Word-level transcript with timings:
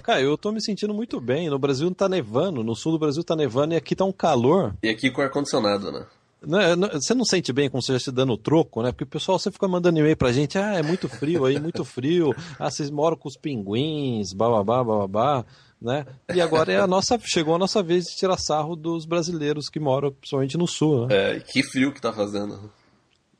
Cara, 0.00 0.20
eu 0.20 0.36
tô 0.38 0.52
me 0.52 0.62
sentindo 0.62 0.94
muito 0.94 1.20
bem. 1.20 1.48
No 1.48 1.58
Brasil 1.58 1.92
tá 1.94 2.08
nevando, 2.08 2.62
no 2.62 2.74
sul 2.74 2.92
do 2.92 2.98
Brasil 2.98 3.22
tá 3.22 3.36
nevando 3.36 3.74
e 3.74 3.76
aqui 3.76 3.94
tá 3.94 4.04
um 4.04 4.12
calor. 4.12 4.74
E 4.82 4.88
aqui 4.88 5.10
com 5.10 5.20
ar-condicionado, 5.20 5.90
né? 5.90 6.06
Não, 6.44 6.74
não, 6.74 6.88
você 6.88 7.14
não 7.14 7.24
sente 7.24 7.52
bem 7.52 7.70
como 7.70 7.80
você 7.80 7.98
se 8.00 8.10
dando 8.10 8.36
troco, 8.36 8.82
né? 8.82 8.90
Porque 8.90 9.04
o 9.04 9.06
pessoal 9.06 9.38
você 9.38 9.50
fica 9.50 9.68
mandando 9.68 10.00
e-mail 10.00 10.16
pra 10.16 10.32
gente, 10.32 10.58
ah, 10.58 10.74
é 10.74 10.82
muito 10.82 11.08
frio 11.08 11.44
aí, 11.44 11.60
muito 11.60 11.84
frio. 11.84 12.34
Ah, 12.58 12.68
vocês 12.68 12.90
moram 12.90 13.16
com 13.16 13.28
os 13.28 13.36
pinguins, 13.36 14.32
bababá, 14.32 14.82
bababá, 14.82 15.44
né? 15.80 16.04
E 16.34 16.40
agora 16.40 16.72
é 16.72 16.80
a 16.80 16.86
nossa, 16.86 17.16
chegou 17.22 17.54
a 17.54 17.58
nossa 17.58 17.80
vez 17.82 18.06
de 18.06 18.16
tirar 18.16 18.38
sarro 18.38 18.74
dos 18.74 19.04
brasileiros 19.04 19.68
que 19.68 19.78
moram 19.78 20.10
principalmente 20.10 20.58
no 20.58 20.66
sul, 20.66 21.06
né? 21.06 21.36
É, 21.36 21.40
que 21.40 21.62
frio 21.62 21.92
que 21.92 22.00
tá 22.00 22.12
fazendo. 22.12 22.70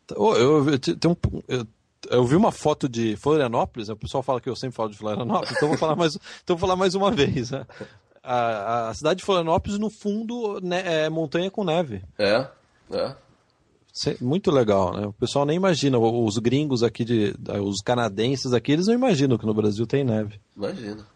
Eu, 0.09 0.35
eu, 0.35 0.67
eu, 0.69 1.11
um, 1.11 1.43
eu 1.49 1.67
eu 2.11 2.25
vi 2.25 2.37
uma 2.37 2.53
foto 2.53 2.89
de 2.89 3.17
Florianópolis, 3.17 3.89
o 3.89 3.97
pessoal 3.97 4.23
fala 4.23 4.41
que 4.41 4.49
eu 4.49 4.57
sempre 4.57 4.77
falo 4.77 4.91
de 4.91 4.99
Florianópolis, 4.99 5.53
então 5.57 5.69
vou 5.69 5.79
falar 5.79 5.97
mais, 5.97 6.17
então 6.43 6.57
vou 6.57 6.59
falar 6.59 6.77
mais 6.77 6.95
uma 6.95 7.11
vez. 7.11 7.51
Né? 7.51 7.67
A, 8.23 8.89
a, 8.89 8.95
cidade 8.95 9.19
de 9.19 9.25
Florianópolis, 9.25 9.79
no 9.79 9.91
fundo, 9.91 10.61
né, 10.63 11.05
é 11.05 11.09
montanha 11.09 11.51
com 11.51 11.65
neve. 11.65 12.03
É, 12.19 12.47
é. 12.91 13.15
Muito 14.21 14.51
legal, 14.51 14.97
né? 14.97 15.07
O 15.07 15.13
pessoal 15.13 15.45
nem 15.45 15.57
imagina, 15.57 15.99
os 15.99 16.39
gringos 16.39 16.83
aqui, 16.83 17.05
de, 17.05 17.35
os 17.63 17.83
canadenses 17.83 18.55
aqui, 18.55 18.73
eles 18.73 18.87
não 18.87 18.95
imaginam 18.95 19.37
que 19.37 19.45
no 19.45 19.53
Brasil 19.53 19.87
tem 19.87 20.03
neve. 20.03 20.41
Imagina. 20.57 21.07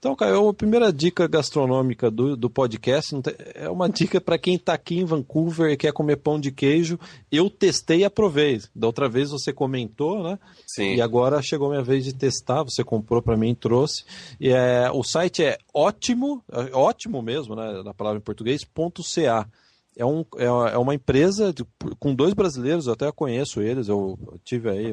Então, 0.00 0.16
Caio, 0.16 0.48
a 0.48 0.54
primeira 0.54 0.90
dica 0.90 1.28
gastronômica 1.28 2.10
do, 2.10 2.34
do 2.34 2.48
podcast 2.48 3.14
é 3.54 3.68
uma 3.68 3.86
dica 3.86 4.18
para 4.18 4.38
quem 4.38 4.54
está 4.54 4.72
aqui 4.72 4.98
em 4.98 5.04
Vancouver 5.04 5.70
e 5.70 5.76
quer 5.76 5.92
comer 5.92 6.16
pão 6.16 6.40
de 6.40 6.50
queijo. 6.50 6.98
Eu 7.30 7.50
testei 7.50 7.98
e 7.98 8.04
aprovei. 8.04 8.62
Da 8.74 8.86
outra 8.86 9.10
vez 9.10 9.30
você 9.30 9.52
comentou, 9.52 10.22
né? 10.22 10.38
Sim. 10.66 10.94
E 10.94 11.02
agora 11.02 11.42
chegou 11.42 11.66
a 11.66 11.72
minha 11.72 11.82
vez 11.82 12.02
de 12.02 12.14
testar. 12.14 12.62
Você 12.62 12.82
comprou 12.82 13.20
para 13.20 13.36
mim 13.36 13.50
e 13.50 13.54
trouxe. 13.54 14.06
E 14.40 14.48
é, 14.48 14.90
o 14.90 15.02
site 15.02 15.44
é 15.44 15.58
ótimo, 15.74 16.42
é 16.50 16.74
ótimo 16.74 17.20
mesmo, 17.20 17.54
né? 17.54 17.82
Na 17.84 17.92
palavra 17.92 18.18
em 18.18 18.24
português, 18.24 18.64
ponto 18.64 19.02
.ca 19.02 19.46
é, 19.96 20.04
um, 20.04 20.24
é, 20.36 20.44
é 20.44 20.78
uma 20.78 20.94
empresa 20.94 21.52
de, 21.52 21.64
com 21.98 22.14
dois 22.14 22.32
brasileiros, 22.32 22.86
eu 22.86 22.92
até 22.92 23.10
conheço 23.10 23.60
eles, 23.60 23.88
eu, 23.88 24.18
tive 24.44 24.70
aí 24.70 24.92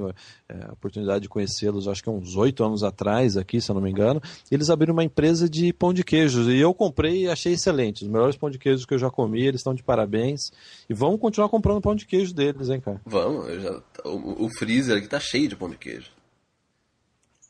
é, 0.49 0.65
a 0.65 0.73
oportunidade 0.73 1.21
de 1.21 1.29
conhecê-los, 1.29 1.87
acho 1.87 2.03
que 2.03 2.09
uns 2.09 2.35
oito 2.35 2.63
anos 2.63 2.83
atrás 2.83 3.37
aqui, 3.37 3.61
se 3.61 3.69
eu 3.69 3.75
não 3.75 3.81
me 3.81 3.89
engano. 3.89 4.21
Eles 4.51 4.69
abriram 4.69 4.93
uma 4.93 5.03
empresa 5.03 5.49
de 5.49 5.71
pão 5.71 5.93
de 5.93 6.03
queijos 6.03 6.47
e 6.47 6.57
eu 6.57 6.73
comprei 6.73 7.23
e 7.23 7.29
achei 7.29 7.53
excelente. 7.53 8.03
Os 8.03 8.09
melhores 8.09 8.35
pão 8.35 8.49
de 8.49 8.57
queijos 8.57 8.85
que 8.85 8.93
eu 8.93 8.99
já 8.99 9.09
comi, 9.09 9.45
eles 9.45 9.59
estão 9.59 9.73
de 9.73 9.83
parabéns. 9.83 10.51
E 10.89 10.93
vamos 10.93 11.19
continuar 11.19 11.49
comprando 11.49 11.81
pão 11.81 11.95
de 11.95 12.05
queijo 12.05 12.33
deles, 12.33 12.69
hein, 12.69 12.81
cara? 12.81 13.01
Vamos, 13.05 13.61
já, 13.61 13.81
o, 14.03 14.45
o 14.45 14.49
freezer 14.57 14.97
aqui 14.97 15.07
tá 15.07 15.19
cheio 15.19 15.47
de 15.47 15.55
pão 15.55 15.69
de 15.69 15.77
queijo. 15.77 16.11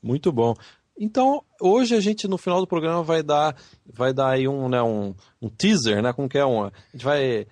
Muito 0.02 0.32
bom. 0.32 0.54
Então, 1.00 1.44
hoje 1.62 1.96
a 1.96 2.00
gente 2.00 2.28
no 2.28 2.38
final 2.38 2.60
do 2.60 2.66
programa 2.66 3.04
vai 3.04 3.22
dar, 3.22 3.56
vai 3.86 4.12
dar 4.12 4.30
aí 4.30 4.48
um, 4.48 4.68
né, 4.68 4.82
um, 4.82 5.14
um 5.40 5.48
teaser, 5.48 6.02
né? 6.02 6.12
Como 6.12 6.28
que 6.28 6.40
é 6.40 6.46
um, 6.46 6.64
a 6.64 6.72
gente 6.92 7.06
vai 7.06 7.46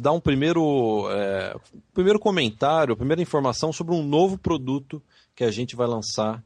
dar 0.00 0.12
um 0.12 0.20
primeiro, 0.20 1.08
é, 1.10 1.54
primeiro 1.92 2.20
comentário, 2.20 2.96
primeira 2.96 3.20
informação 3.20 3.72
sobre 3.72 3.94
um 3.94 4.04
novo 4.04 4.38
produto 4.38 5.02
que 5.34 5.42
a 5.42 5.50
gente 5.50 5.74
vai 5.74 5.88
lançar 5.88 6.44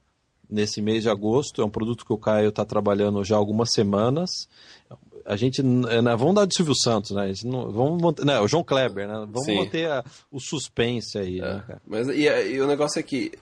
nesse 0.49 0.81
mês 0.81 1.03
de 1.03 1.11
agosto. 1.11 1.61
É 1.61 1.65
um 1.65 1.71
produto 1.71 2.07
que 2.07 2.13
o 2.13 2.19
Caio 2.19 2.49
está 2.49 2.65
trabalhando 2.65 3.23
já 3.23 3.37
há 3.37 3.39
algumas 3.39 3.71
semanas. 3.73 4.49
A 5.27 5.37
gente, 5.37 5.63
né, 5.63 6.17
vamos 6.17 6.37
dar 6.37 6.47
de 6.47 6.55
Silvio 6.55 6.75
Santos, 6.75 7.11
né? 7.11 7.33
Não, 7.45 7.71
vamos 7.71 8.01
manter, 8.01 8.25
né, 8.25 8.41
o 8.41 8.49
João 8.49 8.65
Kleber, 8.65 9.07
né? 9.09 9.27
Vamos 9.29 9.45
Sim. 9.45 9.57
manter 9.57 9.91
a, 9.91 10.05
o 10.31 10.41
suspense 10.41 11.19
aí, 11.19 11.41
é, 11.41 11.43
né, 11.43 11.65
Mas 11.87 12.09
e, 12.09 12.23
e 12.23 12.61
o 12.61 12.67
negócio 12.67 12.99
é 12.99 13.03
que 13.03 13.33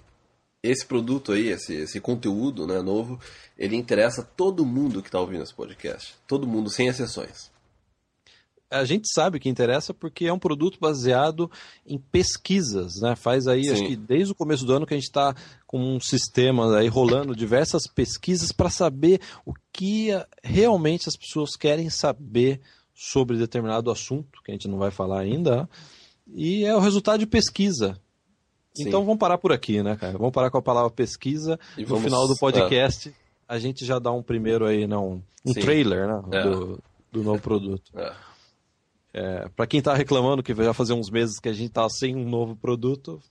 esse 0.64 0.86
produto 0.86 1.32
aí, 1.32 1.48
esse, 1.48 1.74
esse 1.74 2.00
conteúdo 2.00 2.66
né, 2.66 2.80
novo, 2.80 3.20
ele 3.58 3.76
interessa 3.76 4.22
todo 4.22 4.64
mundo 4.64 5.02
que 5.02 5.08
está 5.08 5.20
ouvindo 5.20 5.42
esse 5.42 5.52
podcast. 5.52 6.14
Todo 6.26 6.46
mundo, 6.46 6.70
sem 6.70 6.88
exceções. 6.88 7.52
A 8.70 8.82
gente 8.86 9.06
sabe 9.12 9.38
que 9.38 9.48
interessa 9.48 9.92
porque 9.92 10.24
é 10.24 10.32
um 10.32 10.38
produto 10.38 10.78
baseado 10.80 11.50
em 11.86 11.98
pesquisas, 11.98 12.94
né? 13.00 13.14
Faz 13.14 13.46
aí, 13.46 13.64
Sim. 13.64 13.72
acho 13.72 13.86
que 13.86 13.94
desde 13.94 14.32
o 14.32 14.34
começo 14.34 14.64
do 14.64 14.72
ano 14.72 14.86
que 14.86 14.94
a 14.94 14.96
gente 14.96 15.06
está 15.06 15.34
com 15.66 15.78
um 15.78 16.00
sistema 16.00 16.78
aí 16.78 16.88
rolando 16.88 17.36
diversas 17.36 17.86
pesquisas 17.86 18.50
para 18.50 18.70
saber 18.70 19.20
o 19.44 19.52
que 19.70 20.08
realmente 20.42 21.08
as 21.08 21.16
pessoas 21.16 21.56
querem 21.56 21.90
saber 21.90 22.60
sobre 22.94 23.36
determinado 23.36 23.90
assunto, 23.90 24.42
que 24.42 24.50
a 24.50 24.54
gente 24.54 24.66
não 24.66 24.78
vai 24.78 24.90
falar 24.90 25.20
ainda. 25.20 25.68
E 26.26 26.64
é 26.64 26.74
o 26.74 26.80
resultado 26.80 27.20
de 27.20 27.26
pesquisa. 27.26 28.00
Sim. 28.74 28.88
Então 28.88 29.04
vamos 29.04 29.18
parar 29.18 29.38
por 29.38 29.52
aqui, 29.52 29.82
né, 29.82 29.96
cara? 29.96 30.18
Vamos 30.18 30.32
parar 30.32 30.50
com 30.50 30.58
a 30.58 30.62
palavra 30.62 30.90
pesquisa. 30.90 31.58
E 31.78 31.82
no 31.82 31.88
vamos... 31.88 32.04
final 32.04 32.26
do 32.26 32.36
podcast, 32.36 33.14
a 33.48 33.58
gente 33.58 33.84
já 33.84 33.98
dá 33.98 34.10
um 34.10 34.22
primeiro 34.22 34.66
aí, 34.66 34.86
não, 34.86 35.22
um 35.44 35.52
Sim. 35.52 35.60
trailer, 35.60 36.08
né? 36.08 36.22
É. 36.32 36.42
Do, 36.42 36.82
do 37.12 37.22
novo 37.22 37.40
produto. 37.40 37.92
É. 37.94 38.12
É, 39.16 39.48
para 39.54 39.66
quem 39.68 39.78
está 39.78 39.94
reclamando 39.94 40.42
que 40.42 40.52
já 40.52 40.74
fazer 40.74 40.92
uns 40.92 41.08
meses 41.08 41.38
que 41.38 41.48
a 41.48 41.52
gente 41.52 41.68
está 41.68 41.88
sem 41.88 42.16
um 42.16 42.28
novo 42.28 42.56
produto, 42.56 43.22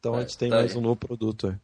então 0.00 0.14
a 0.14 0.18
é, 0.18 0.20
gente 0.22 0.38
tem 0.38 0.48
tá 0.48 0.56
mais 0.56 0.72
aí. 0.72 0.78
um 0.78 0.80
novo 0.80 0.96
produto. 0.96 1.48
Aí. 1.48 1.56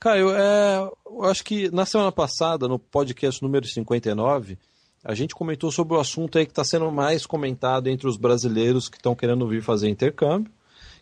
Caio, 0.00 0.30
é, 0.30 0.90
eu 1.06 1.22
acho 1.22 1.44
que 1.44 1.70
na 1.70 1.86
semana 1.86 2.10
passada, 2.10 2.66
no 2.66 2.76
podcast 2.76 3.40
número 3.40 3.64
59, 3.64 4.58
a 5.04 5.14
gente 5.14 5.32
comentou 5.32 5.70
sobre 5.70 5.94
o 5.94 6.00
assunto 6.00 6.38
aí 6.38 6.44
que 6.44 6.50
está 6.50 6.64
sendo 6.64 6.90
mais 6.90 7.24
comentado 7.24 7.86
entre 7.86 8.08
os 8.08 8.16
brasileiros 8.16 8.88
que 8.88 8.96
estão 8.96 9.14
querendo 9.14 9.46
vir 9.46 9.62
fazer 9.62 9.88
intercâmbio, 9.88 10.50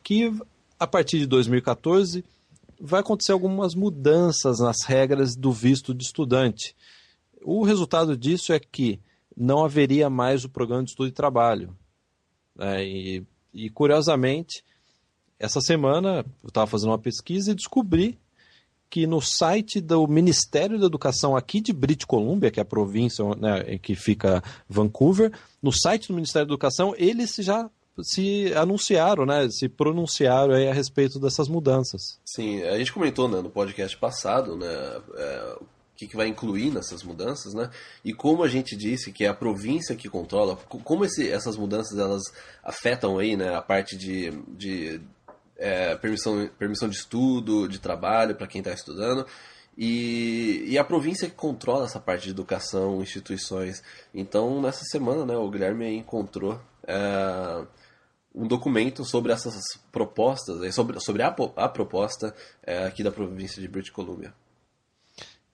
que 0.03 0.31
a 0.81 0.87
partir 0.87 1.19
de 1.19 1.27
2014, 1.27 2.25
vai 2.81 3.01
acontecer 3.01 3.33
algumas 3.33 3.75
mudanças 3.75 4.61
nas 4.61 4.83
regras 4.83 5.37
do 5.37 5.53
visto 5.53 5.93
de 5.93 6.03
estudante. 6.03 6.75
O 7.43 7.63
resultado 7.63 8.17
disso 8.17 8.55
é 8.55 8.59
que 8.59 8.99
não 9.37 9.63
haveria 9.63 10.09
mais 10.09 10.43
o 10.43 10.49
programa 10.49 10.83
de 10.83 10.91
estudo 10.91 11.09
e 11.11 11.13
trabalho. 11.13 11.77
É, 12.59 12.83
e, 12.83 13.23
e, 13.53 13.69
curiosamente, 13.69 14.65
essa 15.39 15.61
semana 15.61 16.25
eu 16.43 16.49
estava 16.49 16.67
fazendo 16.67 16.91
uma 16.91 16.99
pesquisa 16.99 17.53
e 17.53 17.55
descobri 17.55 18.19
que 18.89 19.07
no 19.07 19.21
site 19.21 19.81
do 19.81 20.09
Ministério 20.09 20.79
da 20.79 20.87
Educação 20.87 21.37
aqui 21.37 21.61
de 21.61 21.73
British 21.73 22.07
Columbia, 22.07 22.51
que 22.51 22.59
é 22.59 22.62
a 22.62 22.67
província 22.67 23.25
né, 23.37 23.79
que 23.79 23.95
fica 23.95 24.43
Vancouver, 24.69 25.31
no 25.62 25.71
site 25.73 26.09
do 26.09 26.15
Ministério 26.15 26.49
da 26.49 26.55
Educação, 26.55 26.95
eles 26.97 27.37
já 27.39 27.71
se 28.05 28.53
anunciaram, 28.55 29.27
né, 29.27 29.49
se 29.50 29.69
pronunciaram 29.69 30.55
a 30.55 30.72
respeito 30.72 31.19
dessas 31.19 31.49
mudanças. 31.49 32.19
Sim, 32.25 32.62
a 32.62 32.78
gente 32.78 32.93
comentou 32.93 33.28
né, 33.28 33.41
no 33.41 33.50
podcast 33.50 33.97
passado, 33.97 34.56
né, 34.56 34.66
é, 35.16 35.56
o 35.61 35.66
que, 35.97 36.06
que 36.06 36.16
vai 36.16 36.28
incluir 36.28 36.71
nessas 36.71 37.03
mudanças, 37.03 37.55
né, 37.55 37.71
e 38.05 38.12
como 38.12 38.43
a 38.43 38.49
gente 38.49 38.77
disse 38.77 39.12
que 39.12 39.25
é 39.25 39.28
a 39.28 39.34
província 39.34 39.94
que 39.97 40.09
controla, 40.09 40.56
como 40.56 41.05
esse, 41.05 41.31
essas 41.31 41.56
mudanças 41.56 41.99
elas 41.99 42.22
afetam 42.62 43.19
aí, 43.19 43.37
né, 43.37 43.55
a 43.55 43.62
parte 43.62 43.97
de, 43.97 44.31
de 44.49 45.00
é, 45.56 45.94
permissão, 45.97 46.49
permissão 46.59 46.88
de 46.88 46.97
estudo, 46.97 47.69
de 47.69 47.78
trabalho 47.78 48.34
para 48.34 48.47
quem 48.47 48.61
está 48.61 48.72
estudando, 48.72 49.27
e, 49.82 50.65
e, 50.67 50.78
a 50.78 50.84
província 50.84 51.29
que 51.29 51.35
controla 51.35 51.87
essa 51.87 51.99
parte 51.99 52.25
de 52.25 52.31
educação, 52.31 53.00
instituições. 53.00 53.82
Então, 54.12 54.61
nessa 54.61 54.85
semana, 54.85 55.25
né, 55.25 55.35
o 55.35 55.49
Guilherme 55.49 55.97
encontrou 55.97 56.61
é, 56.87 57.64
um 58.35 58.47
documento 58.47 59.05
sobre 59.05 59.32
essas 59.32 59.55
propostas, 59.91 60.75
sobre, 60.75 61.00
sobre 61.00 61.23
a, 61.23 61.35
a 61.56 61.69
proposta 61.69 62.35
é, 62.62 62.85
aqui 62.85 63.03
da 63.03 63.11
província 63.11 63.61
de 63.61 63.69
British 63.69 63.91
Columbia. 63.91 64.32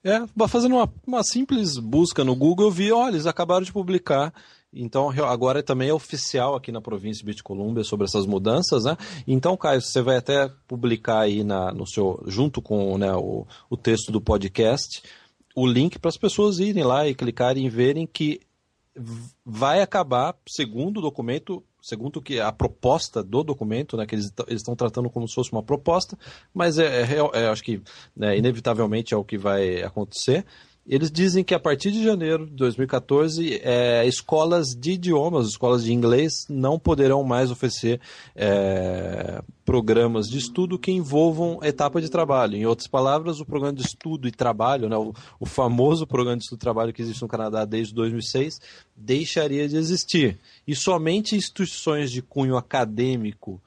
É, 0.04 0.20
fazendo 0.46 0.76
uma, 0.76 0.92
uma 1.06 1.22
simples 1.24 1.78
busca 1.78 2.22
no 2.22 2.36
Google, 2.36 2.66
eu 2.66 2.70
vi, 2.70 2.92
olha, 2.92 3.14
eles 3.14 3.26
acabaram 3.26 3.64
de 3.64 3.72
publicar 3.72 4.32
então 4.76 5.08
agora 5.24 5.62
também 5.62 5.88
é 5.88 5.94
oficial 5.94 6.54
aqui 6.54 6.70
na 6.70 6.80
província 6.80 7.20
de 7.20 7.24
British 7.24 7.42
Columbia 7.42 7.82
sobre 7.82 8.04
essas 8.04 8.26
mudanças, 8.26 8.84
né? 8.84 8.96
Então, 9.26 9.56
Caio, 9.56 9.80
você 9.80 10.02
vai 10.02 10.16
até 10.18 10.50
publicar 10.68 11.20
aí 11.20 11.42
na, 11.42 11.72
no 11.72 11.86
seu, 11.86 12.22
junto 12.26 12.60
com 12.60 12.98
né, 12.98 13.12
o, 13.14 13.46
o 13.70 13.76
texto 13.76 14.12
do 14.12 14.20
podcast, 14.20 15.02
o 15.54 15.66
link 15.66 15.98
para 15.98 16.10
as 16.10 16.18
pessoas 16.18 16.58
irem 16.58 16.84
lá 16.84 17.08
e 17.08 17.14
clicarem 17.14 17.64
e 17.64 17.70
verem 17.70 18.06
que 18.06 18.40
vai 19.44 19.80
acabar, 19.80 20.34
segundo 20.46 20.98
o 20.98 21.02
documento, 21.02 21.62
segundo 21.86 22.20
que 22.20 22.40
a 22.40 22.50
proposta 22.50 23.22
do 23.22 23.44
documento, 23.44 23.96
né, 23.96 24.04
que 24.04 24.16
eles 24.16 24.32
estão 24.48 24.74
tratando 24.74 25.08
como 25.08 25.28
se 25.28 25.34
fosse 25.36 25.52
uma 25.52 25.62
proposta, 25.62 26.18
mas 26.52 26.80
é, 26.80 27.02
é, 27.02 27.44
é 27.44 27.46
acho 27.46 27.62
que 27.62 27.80
né, 28.16 28.36
inevitavelmente 28.36 29.14
é 29.14 29.16
o 29.16 29.22
que 29.22 29.38
vai 29.38 29.82
acontecer, 29.82 30.44
Eles 30.88 31.10
dizem 31.10 31.42
que 31.42 31.52
a 31.52 31.58
partir 31.58 31.90
de 31.90 32.04
janeiro 32.04 32.46
de 32.46 32.52
2014, 32.52 33.60
é, 33.62 34.06
escolas 34.06 34.68
de 34.68 34.92
idiomas, 34.92 35.48
escolas 35.48 35.82
de 35.82 35.92
inglês, 35.92 36.46
não 36.48 36.78
poderão 36.78 37.24
mais 37.24 37.50
oferecer 37.50 38.00
é, 38.36 39.42
programas 39.64 40.28
de 40.28 40.38
estudo 40.38 40.78
que 40.78 40.92
envolvam 40.92 41.58
etapa 41.64 42.00
de 42.00 42.08
trabalho. 42.08 42.56
Em 42.56 42.66
outras 42.66 42.86
palavras, 42.86 43.40
o 43.40 43.44
programa 43.44 43.72
de 43.72 43.82
estudo 43.82 44.28
e 44.28 44.30
trabalho, 44.30 44.88
né, 44.88 44.96
o, 44.96 45.12
o 45.40 45.44
famoso 45.44 46.06
programa 46.06 46.36
de 46.36 46.44
estudo 46.44 46.58
e 46.58 46.60
trabalho 46.60 46.92
que 46.92 47.02
existe 47.02 47.22
no 47.22 47.28
Canadá 47.28 47.64
desde 47.64 47.92
2006, 47.92 48.60
deixaria 48.94 49.68
de 49.68 49.76
existir. 49.76 50.38
E 50.68 50.76
somente 50.76 51.34
instituições 51.34 52.12
de 52.12 52.22
cunho 52.22 52.56
acadêmico 52.56 53.60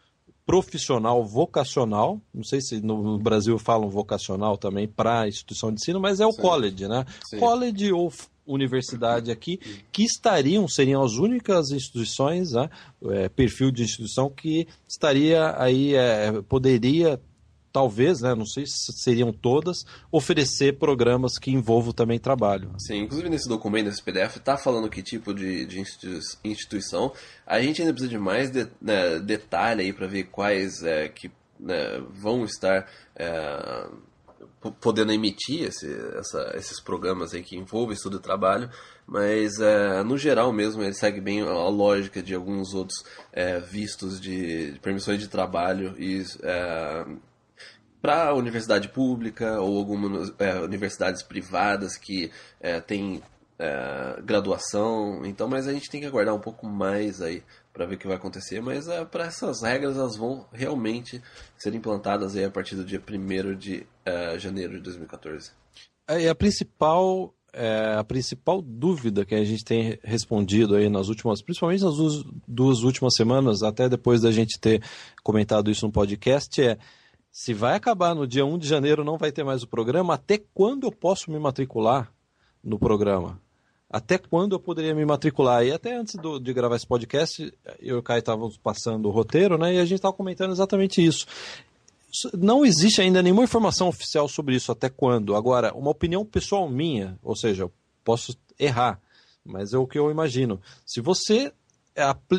profissional 0.50 1.24
vocacional, 1.24 2.20
não 2.34 2.44
sei 2.44 2.60
se 2.60 2.82
no 2.82 3.20
Brasil 3.20 3.60
falam 3.60 3.88
vocacional 3.88 4.58
também 4.58 4.88
para 4.88 5.28
instituição 5.28 5.70
de 5.70 5.80
ensino, 5.80 6.00
mas 6.00 6.20
é 6.20 6.26
o 6.26 6.32
Sim. 6.32 6.42
college, 6.42 6.88
né? 6.88 7.06
Sim. 7.30 7.38
College 7.38 7.94
ou 7.94 8.12
universidade 8.48 9.30
aqui, 9.30 9.60
que 9.92 10.04
estariam, 10.04 10.68
seriam 10.68 11.04
as 11.04 11.14
únicas 11.14 11.70
instituições, 11.70 12.54
né, 12.54 12.68
é, 13.12 13.30
perfil 13.30 13.70
de 13.70 13.84
instituição 13.84 14.28
que 14.28 14.68
estaria 14.88 15.54
aí, 15.56 15.94
é, 15.94 16.42
poderia 16.42 17.22
talvez, 17.80 18.20
né, 18.20 18.36
não 18.36 18.46
sei 18.46 18.66
se 18.66 18.92
seriam 18.92 19.32
todas, 19.32 19.86
oferecer 20.12 20.78
programas 20.78 21.38
que 21.40 21.50
envolvam 21.50 21.94
também 21.94 22.20
trabalho. 22.20 22.74
Sim, 22.78 23.04
inclusive 23.04 23.30
nesse 23.30 23.48
documento, 23.48 23.86
nesse 23.86 24.04
PDF, 24.04 24.36
está 24.36 24.58
falando 24.58 24.90
que 24.90 25.02
tipo 25.02 25.34
de, 25.34 25.66
de 25.66 25.82
instituição. 26.44 27.14
A 27.48 27.62
gente 27.62 27.82
ainda 27.82 27.94
precisa 27.94 28.10
de 28.10 28.20
mais 28.20 28.52
de, 28.52 28.68
né, 28.82 29.18
detalhe 29.20 29.84
aí 29.84 29.94
para 29.94 30.08
ver 30.08 30.26
quais 30.26 30.84
é, 30.84 31.08
que 31.08 31.32
né, 31.58 32.04
vão 32.10 32.44
estar 32.44 32.86
é, 33.16 33.88
podendo 34.82 35.14
emitir 35.14 35.64
esse, 35.64 35.90
essa, 36.18 36.52
esses 36.56 36.82
programas 36.82 37.34
aí 37.34 37.42
que 37.42 37.56
envolvem 37.56 37.96
estudo 37.96 38.18
e 38.18 38.22
trabalho, 38.22 38.70
mas 39.08 39.60
é, 39.60 40.04
no 40.04 40.18
geral 40.18 40.52
mesmo 40.52 40.84
ele 40.84 40.94
segue 40.94 41.22
bem 41.22 41.42
a 41.42 41.68
lógica 41.70 42.22
de 42.22 42.36
alguns 42.36 42.74
outros 42.74 43.04
é, 43.32 43.60
vistos 43.60 44.20
de, 44.20 44.78
permissões 44.82 45.20
de 45.20 45.28
trabalho 45.28 45.96
e 45.98 46.24
é, 46.44 47.06
para 48.02 48.30
a 48.30 48.34
universidade 48.34 48.90
pública 48.90 49.60
ou 49.60 49.78
algumas 49.78 50.34
é, 50.40 50.60
universidades 50.60 51.22
privadas 51.22 51.98
que 51.98 52.32
é, 52.60 52.80
têm 52.80 53.22
é, 53.58 54.22
graduação. 54.24 55.26
Então, 55.26 55.48
mas 55.48 55.68
a 55.68 55.74
gente 55.74 55.90
tem 55.90 56.02
que 56.02 56.08
aguardar 56.08 56.34
um 56.34 56.40
pouco 56.40 56.66
mais 56.66 57.22
aí 57.22 57.44
para 57.74 57.86
ver 57.86 57.96
o 57.96 57.98
que 57.98 58.08
vai 58.08 58.16
acontecer. 58.16 58.62
Mas 58.62 58.88
é, 58.88 59.04
para 59.04 59.26
essas 59.26 59.62
regras, 59.62 59.98
elas 59.98 60.16
vão 60.16 60.46
realmente 60.52 61.22
ser 61.58 61.76
implantadas 61.76 62.36
aí 62.36 62.46
a 62.46 62.52
partir 62.52 62.76
do 62.76 62.86
dia 62.86 63.02
1 63.02 63.56
de 63.56 63.86
é, 64.06 64.40
janeiro 64.40 64.74
de 64.78 64.84
2014. 64.84 65.52
É, 66.08 66.22
e 66.22 66.30
a 66.30 66.36
principal 66.36 67.34
é, 67.54 67.96
a 67.98 68.04
principal 68.04 68.62
dúvida 68.62 69.26
que 69.26 69.34
a 69.34 69.44
gente 69.44 69.64
tem 69.64 70.00
respondido 70.04 70.76
aí 70.76 70.90
nas 70.90 71.08
últimas, 71.08 71.42
principalmente 71.42 71.84
nas 71.84 71.96
duas, 71.96 72.24
duas 72.48 72.84
últimas 72.84 73.16
semanas, 73.16 73.64
até 73.64 73.90
depois 73.90 74.22
da 74.22 74.32
gente 74.32 74.60
ter 74.60 74.84
comentado 75.24 75.72
isso 75.72 75.86
no 75.86 75.92
podcast, 75.92 76.62
é 76.62 76.78
se 77.32 77.54
vai 77.54 77.76
acabar 77.76 78.16
no 78.16 78.28
dia 78.28 78.46
1 78.46 78.58
de 78.58 78.68
janeiro, 78.68 79.04
não 79.04 79.18
vai 79.18 79.32
ter 79.32 79.44
mais 79.44 79.64
o 79.64 79.68
programa, 79.68 80.16
até 80.16 80.38
quando 80.54 80.88
eu 80.88 80.92
posso 80.92 81.32
me 81.32 81.40
matricular 81.40 82.12
no 82.64 82.80
programa? 82.80 83.40
Até 83.90 84.18
quando 84.18 84.54
eu 84.54 84.60
poderia 84.60 84.94
me 84.94 85.04
matricular? 85.04 85.66
E 85.66 85.72
até 85.72 85.96
antes 85.96 86.16
do, 86.16 86.40
de 86.40 86.54
gravar 86.54 86.76
esse 86.76 86.86
podcast, 86.86 87.52
eu 87.80 87.96
e 87.96 88.00
o 88.00 88.04
Caio 88.04 88.20
estávamos 88.20 88.56
passando 88.58 89.08
o 89.08 89.12
roteiro, 89.12 89.58
né? 89.58 89.74
E 89.74 89.80
a 89.80 89.86
gente 89.86 89.96
estava 89.96 90.14
comentando 90.14 90.52
exatamente 90.52 91.04
isso. 91.04 91.26
Não 92.34 92.64
existe 92.64 93.02
ainda 93.02 93.22
nenhuma 93.22 93.44
informação 93.44 93.88
oficial 93.88 94.28
sobre 94.28 94.56
isso, 94.56 94.72
até 94.72 94.90
quando. 94.90 95.36
Agora, 95.36 95.74
uma 95.74 95.90
opinião 95.90 96.24
pessoal 96.24 96.70
minha, 96.70 97.18
ou 97.24 97.36
seja, 97.36 97.64
eu 97.64 97.72
posso 98.04 98.38
errar, 98.60 99.00
mas 99.44 99.74
é 99.74 99.78
o 99.78 99.88
que 99.88 99.98
eu 99.98 100.12
imagino. 100.12 100.62
Se 100.86 101.02
você 101.02 101.52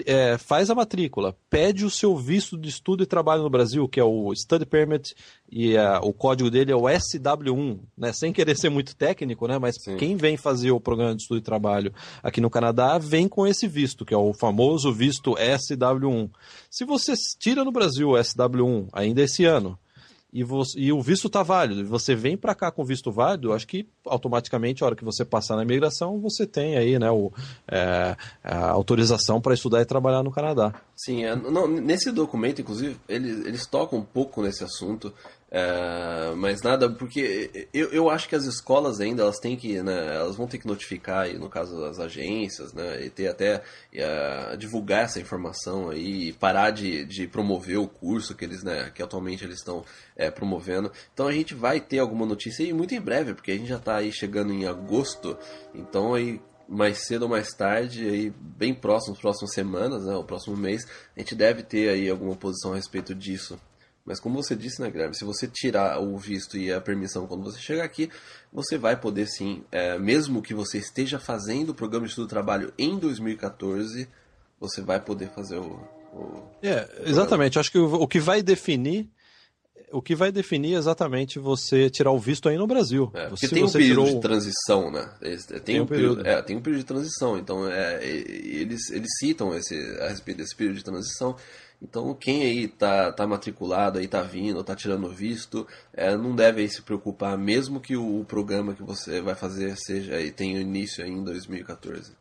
é, 0.06 0.38
faz 0.38 0.70
a 0.70 0.75
matrícula, 0.75 1.37
pede 1.49 1.85
o 1.85 1.91
seu 1.91 2.17
visto 2.17 2.56
de 2.56 2.69
estudo 2.69 3.02
e 3.02 3.06
trabalho 3.06 3.43
no 3.43 3.50
Brasil, 3.50 3.88
que 3.88 4.00
é 4.00 4.05
o 4.05 4.35
Study 4.35 4.64
Permit, 4.64 5.14
e 5.50 5.76
é, 5.76 5.99
o 5.99 6.12
código 6.12 6.50
dele 6.50 6.73
é 6.73 6.76
o 6.76 6.82
SW1, 6.82 7.81
né? 7.97 8.12
Sem 8.12 8.32
querer 8.32 8.56
ser 8.56 8.70
muito 8.70 8.97
técnico, 8.97 9.47
né? 9.47 9.58
Mas 9.58 9.76
Sim. 9.82 9.97
quem 9.97 10.17
vem 10.17 10.37
fazer 10.37 10.70
o 10.70 10.81
programa 10.81 11.14
de 11.14 11.23
estudo 11.23 11.38
e 11.38 11.43
trabalho 11.43 11.93
aqui 12.23 12.41
no 12.41 12.50
Canadá 12.50 12.99
vem 12.99 13.29
com 13.29 13.47
esse 13.47 13.67
visto, 13.67 14.05
que 14.05 14.14
é 14.14 14.19
o 14.19 14.32
famoso 14.32 14.93
visto 14.93 15.35
SW1. 15.35 16.31
Se 16.70 16.85
você 16.85 17.12
tira 17.38 17.64
no 17.64 17.73
Brasil 17.73 18.11
o 18.11 18.14
SW1 18.14 18.88
ainda 18.93 19.23
esse 19.23 19.44
ano, 19.44 19.79
e, 20.32 20.44
você, 20.44 20.78
e 20.78 20.92
o 20.92 21.00
visto 21.02 21.26
está 21.26 21.42
válido, 21.42 21.80
e 21.80 21.84
você 21.84 22.14
vem 22.14 22.36
para 22.36 22.54
cá 22.54 22.70
com 22.70 22.84
visto 22.84 23.10
válido, 23.10 23.52
acho 23.52 23.66
que 23.66 23.86
automaticamente, 24.06 24.82
a 24.82 24.86
hora 24.86 24.96
que 24.96 25.04
você 25.04 25.24
passar 25.24 25.56
na 25.56 25.62
imigração, 25.62 26.20
você 26.20 26.46
tem 26.46 26.76
aí 26.76 26.98
né, 26.98 27.10
o, 27.10 27.32
é, 27.68 28.16
a 28.42 28.70
autorização 28.70 29.40
para 29.40 29.54
estudar 29.54 29.80
e 29.80 29.84
trabalhar 29.84 30.22
no 30.22 30.30
Canadá. 30.30 30.74
Sim, 30.96 31.24
é, 31.24 31.34
não, 31.34 31.66
nesse 31.66 32.12
documento, 32.12 32.60
inclusive, 32.60 32.96
eles, 33.08 33.44
eles 33.44 33.66
tocam 33.66 33.98
um 33.98 34.04
pouco 34.04 34.42
nesse 34.42 34.62
assunto, 34.62 35.12
é, 35.52 36.32
mas 36.37 36.62
nada, 36.62 36.88
porque 36.88 37.69
eu, 37.75 37.88
eu 37.88 38.08
acho 38.08 38.29
que 38.29 38.37
as 38.37 38.44
escolas 38.44 39.00
ainda 39.00 39.23
elas 39.23 39.41
têm 39.41 39.56
que, 39.56 39.82
né, 39.82 40.14
elas 40.14 40.37
vão 40.37 40.47
ter 40.47 40.58
que 40.58 40.67
notificar, 40.67 41.29
no 41.35 41.49
caso 41.49 41.85
as 41.85 41.99
agências, 41.99 42.73
né, 42.73 43.05
e 43.05 43.11
ter 43.11 43.26
até 43.26 43.61
é, 43.93 44.56
divulgar 44.56 45.05
essa 45.05 45.19
informação 45.19 45.91
aí, 45.91 46.29
e 46.29 46.32
parar 46.32 46.70
de, 46.70 47.05
de 47.05 47.26
promover 47.26 47.79
o 47.79 47.88
curso 47.88 48.37
que 48.37 48.44
eles, 48.44 48.62
né, 48.62 48.93
que 48.94 49.02
atualmente 49.02 49.43
eles 49.43 49.56
estão 49.56 49.85
é, 50.14 50.31
promovendo. 50.31 50.93
Então 51.12 51.26
a 51.26 51.32
gente 51.32 51.52
vai 51.52 51.81
ter 51.81 51.99
alguma 51.99 52.25
notícia 52.25 52.64
aí 52.64 52.73
muito 52.73 52.94
em 52.94 53.00
breve, 53.00 53.35
porque 53.35 53.50
a 53.50 53.56
gente 53.56 53.69
já 53.69 53.76
está 53.79 53.97
aí 53.97 54.12
chegando 54.12 54.52
em 54.52 54.67
agosto, 54.67 55.37
então 55.75 56.14
aí 56.14 56.41
mais 56.69 57.08
cedo 57.08 57.23
ou 57.23 57.29
mais 57.29 57.52
tarde, 57.52 58.08
aí 58.08 58.32
bem 58.38 58.73
próximo, 58.73 59.17
próximas 59.17 59.52
semanas, 59.52 60.05
né, 60.05 60.14
o 60.14 60.23
próximo 60.23 60.56
mês, 60.56 60.87
a 61.17 61.19
gente 61.19 61.35
deve 61.35 61.64
ter 61.64 61.88
aí 61.88 62.08
alguma 62.08 62.37
posição 62.37 62.73
a 62.73 62.76
respeito 62.76 63.12
disso. 63.12 63.58
Mas 64.10 64.18
como 64.18 64.42
você 64.42 64.56
disse, 64.56 64.82
né, 64.82 64.90
Guilherme, 64.90 65.14
se 65.14 65.24
você 65.24 65.46
tirar 65.46 66.00
o 66.00 66.18
visto 66.18 66.58
e 66.58 66.72
a 66.72 66.80
permissão 66.80 67.28
quando 67.28 67.44
você 67.44 67.60
chegar 67.60 67.84
aqui, 67.84 68.10
você 68.52 68.76
vai 68.76 68.96
poder 68.96 69.28
sim, 69.28 69.62
é, 69.70 69.96
mesmo 70.00 70.42
que 70.42 70.52
você 70.52 70.78
esteja 70.78 71.20
fazendo 71.20 71.70
o 71.70 71.74
programa 71.74 72.06
de 72.06 72.10
estudo 72.10 72.26
trabalho 72.26 72.72
em 72.76 72.98
2014, 72.98 74.08
você 74.58 74.82
vai 74.82 74.98
poder 74.98 75.28
fazer 75.28 75.58
o. 75.58 75.78
o 76.12 76.42
é, 76.60 76.88
exatamente. 77.06 77.56
Acho 77.56 77.70
que 77.70 77.78
o, 77.78 78.02
o, 78.02 78.08
que 78.08 78.18
vai 78.18 78.42
definir. 78.42 79.08
O 79.92 80.00
que 80.00 80.14
vai 80.14 80.31
definir 80.31 80.75
exatamente 80.75 81.38
você 81.38 81.90
tirar 81.90 82.12
o 82.12 82.19
visto 82.19 82.48
aí 82.48 82.56
no 82.56 82.66
Brasil. 82.66 83.10
É, 83.14 83.28
porque 83.28 83.48
tem 83.48 83.64
um 83.64 83.70
período 83.70 84.04
tirou... 84.04 84.06
de 84.06 84.20
transição, 84.20 84.90
né? 84.90 85.10
Tem, 85.20 85.61
tem 85.61 85.80
um, 85.80 85.85
um 85.85 85.87
período, 85.87 86.16
período. 86.16 86.26
É, 86.26 86.42
tem 86.42 86.56
um 86.56 86.61
período 86.61 86.80
de 86.80 86.87
transição. 86.87 87.38
Então, 87.38 87.68
é, 87.68 88.04
eles, 88.06 88.90
eles 88.90 89.09
citam 89.18 89.54
esse, 89.54 89.75
a 90.00 90.09
respeito 90.09 90.38
desse 90.38 90.54
período 90.54 90.76
de 90.76 90.85
transição 90.85 91.37
então, 91.82 92.14
quem 92.14 92.42
aí 92.42 92.68
tá, 92.68 93.11
tá 93.11 93.26
matriculado, 93.26 93.99
aí 93.99 94.06
tá 94.06 94.20
vindo, 94.20 94.62
tá 94.62 94.76
tirando 94.76 95.09
visto, 95.09 95.66
é, 95.94 96.14
não 96.14 96.37
deve 96.37 96.68
se 96.68 96.82
preocupar, 96.82 97.38
mesmo 97.38 97.80
que 97.80 97.97
o, 97.97 98.20
o, 98.20 98.25
programa 98.25 98.75
que 98.75 98.82
você 98.82 99.20
vai 99.20 99.35
fazer 99.35 99.76
seja 99.76 100.20
e 100.20 100.30
tenha 100.30 100.61
início 100.61 101.02
aí 101.02 101.11
em 101.11 101.25
2014. 101.25 102.12